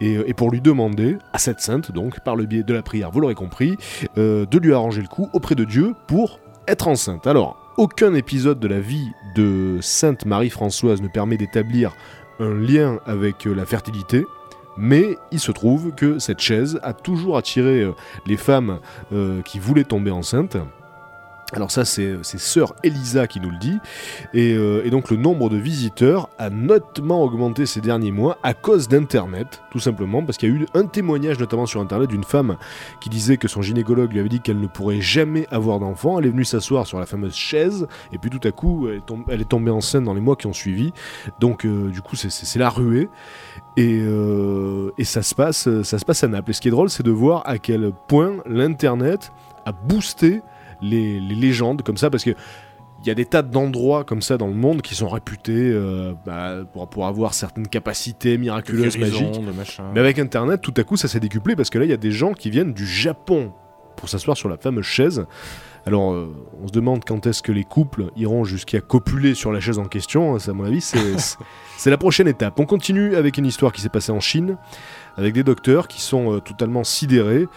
[0.00, 3.10] et, et pour lui demander, à cette sainte donc, par le biais de la prière,
[3.10, 3.76] vous l'aurez compris,
[4.18, 7.26] euh, de lui arranger le coup auprès de Dieu pour être enceinte.
[7.26, 11.92] Alors, aucun épisode de la vie de Sainte Marie-Françoise ne permet d'établir
[12.38, 14.24] un lien avec euh, la fertilité,
[14.76, 17.92] mais il se trouve que cette chaise a toujours attiré euh,
[18.26, 18.78] les femmes
[19.44, 20.56] qui voulaient tomber enceintes.
[21.54, 23.78] Alors ça, c'est c'est sœur Elisa qui nous le dit.
[24.32, 28.54] Et, euh, et donc le nombre de visiteurs a notamment augmenté ces derniers mois à
[28.54, 32.24] cause d'Internet, tout simplement, parce qu'il y a eu un témoignage notamment sur Internet d'une
[32.24, 32.56] femme
[33.00, 36.18] qui disait que son gynécologue lui avait dit qu'elle ne pourrait jamais avoir d'enfant.
[36.18, 39.06] Elle est venue s'asseoir sur la fameuse chaise, et puis tout à coup, elle est,
[39.06, 40.92] tom- elle est tombée enceinte dans les mois qui ont suivi.
[41.40, 43.08] Donc euh, du coup, c'est- la ruée.
[43.76, 46.50] Et, euh, et ça, se passe, ça se passe à Naples.
[46.50, 49.32] Et ce qui est drôle, c'est de voir à quel point l'Internet
[49.66, 50.40] a boosté
[50.84, 52.34] les, les légendes comme ça, parce que
[53.04, 56.14] il y a des tas d'endroits comme ça dans le monde qui sont réputés euh,
[56.24, 59.80] bah, pour, pour avoir certaines capacités miraculeuses, Guérison, magiques.
[59.92, 61.98] Mais avec Internet, tout à coup, ça s'est décuplé parce que là, il y a
[61.98, 63.52] des gens qui viennent du Japon
[63.96, 65.26] pour s'asseoir sur la fameuse chaise.
[65.86, 69.60] Alors, euh, on se demande quand est-ce que les couples iront jusqu'à copuler sur la
[69.60, 70.38] chaise en question.
[70.38, 70.80] Ça, à mon avis,
[71.76, 72.58] c'est la prochaine étape.
[72.58, 74.56] On continue avec une histoire qui s'est passée en Chine,
[75.18, 77.48] avec des docteurs qui sont euh, totalement sidérés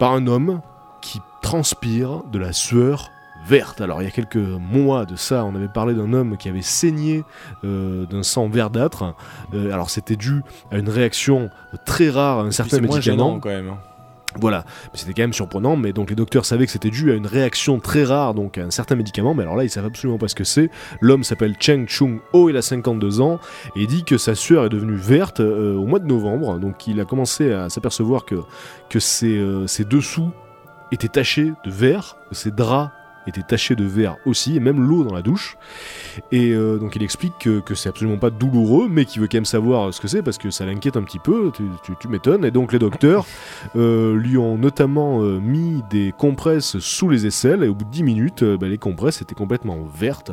[0.00, 0.60] par un homme
[1.00, 3.10] qui transpire de la sueur
[3.46, 3.80] verte.
[3.80, 6.60] Alors il y a quelques mois de ça, on avait parlé d'un homme qui avait
[6.62, 7.24] saigné
[7.64, 9.14] euh, d'un sang verdâtre.
[9.54, 11.48] Euh, alors c'était dû à une réaction
[11.86, 13.16] très rare à un certain C'est moins médicament.
[13.30, 13.68] gênant quand même.
[13.68, 13.78] hein.
[14.38, 17.16] Voilà, Mais c'était quand même surprenant, mais donc les docteurs savaient que c'était dû à
[17.16, 20.18] une réaction très rare, donc à un certain médicament, mais alors là ils savent absolument
[20.18, 20.70] pas ce que c'est.
[21.00, 23.40] L'homme s'appelle Cheng Chung Ho, il a 52 ans,
[23.74, 26.86] et il dit que sa sueur est devenue verte euh, au mois de novembre, donc
[26.86, 28.36] il a commencé à s'apercevoir que,
[28.88, 30.30] que ses, ses dessous
[30.92, 32.90] étaient tachés de vert, ses draps
[33.26, 35.58] était tachée de vert aussi, et même l'eau dans la douche.
[36.32, 39.36] Et euh, donc il explique que, que c'est absolument pas douloureux, mais qu'il veut quand
[39.36, 41.52] même savoir ce que c'est parce que ça l'inquiète un petit peu.
[41.54, 42.46] Tu, tu- tu m'étonnes.
[42.46, 43.26] Et donc les docteurs
[43.76, 47.90] euh, lui ont notamment euh, mis des compresses sous les aisselles, et au bout de
[47.90, 50.32] 10 minutes, bah, les compresses étaient complètement vertes.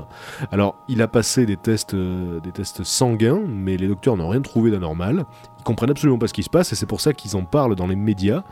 [0.54, 4.72] Alors il a passé des tests, des tests sanguins, mais les docteurs n'ont rien trouvé
[4.72, 5.26] d'anormal.
[5.68, 7.88] Comprennent absolument pas ce qui se passe, et c'est pour ça qu'ils en parlent dans
[7.88, 8.44] les médias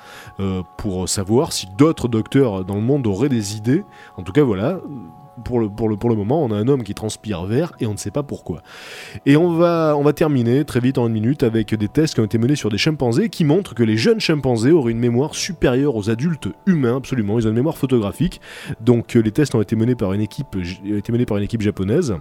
[0.41, 3.85] euh, pour savoir si d'autres docteurs dans le monde auraient des idées.
[4.17, 4.81] En tout cas, voilà.
[5.45, 7.87] Pour le, pour, le, pour le moment, on a un homme qui transpire vert et
[7.87, 8.61] on ne sait pas pourquoi.
[9.25, 12.19] Et on va, on va terminer très vite en une minute avec des tests qui
[12.19, 15.35] ont été menés sur des chimpanzés qui montrent que les jeunes chimpanzés auraient une mémoire
[15.35, 17.39] supérieure aux adultes humains, absolument.
[17.39, 18.41] Ils ont une mémoire photographique.
[18.81, 21.43] Donc euh, les tests ont été menés par une équipe, ont été menés par une
[21.43, 22.13] équipe japonaise.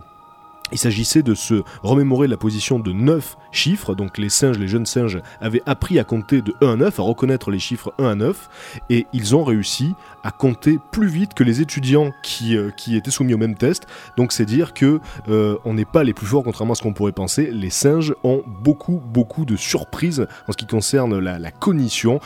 [0.75, 4.87] Il s'agissait de se remémorer la position de 9 chiffres, donc les singes, les jeunes
[4.87, 8.15] singes avaient appris à compter de 1 à 9, à reconnaître les chiffres 1 à
[8.17, 9.95] 9, et ils ont réussi
[10.25, 13.87] à compter plus vite que les étudiants qui, euh, étaient soumis au même test.
[14.17, 14.99] Donc c'est dire que
[15.29, 17.51] euh, on n'est pas les plus forts contrairement à ce qu'on pourrait penser.
[17.53, 22.19] Les singes ont beaucoup beaucoup de surprises en ce qui concerne la, cognition.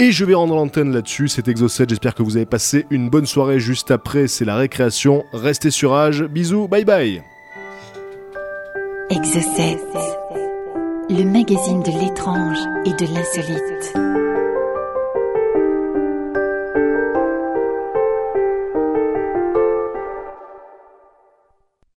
[0.00, 1.28] Et je vais rendre l'antenne là-dessus.
[1.28, 1.86] C'est Exocet.
[1.88, 3.60] J'espère que vous avez passé une bonne soirée.
[3.60, 5.22] Juste après, c'est la récréation.
[5.32, 6.24] Restez sur Age.
[6.24, 6.66] Bisous.
[6.66, 7.31] Bye bye.
[9.14, 9.76] Exocet,
[11.10, 12.56] le magazine de l'étrange
[12.86, 14.21] et de l'insolite.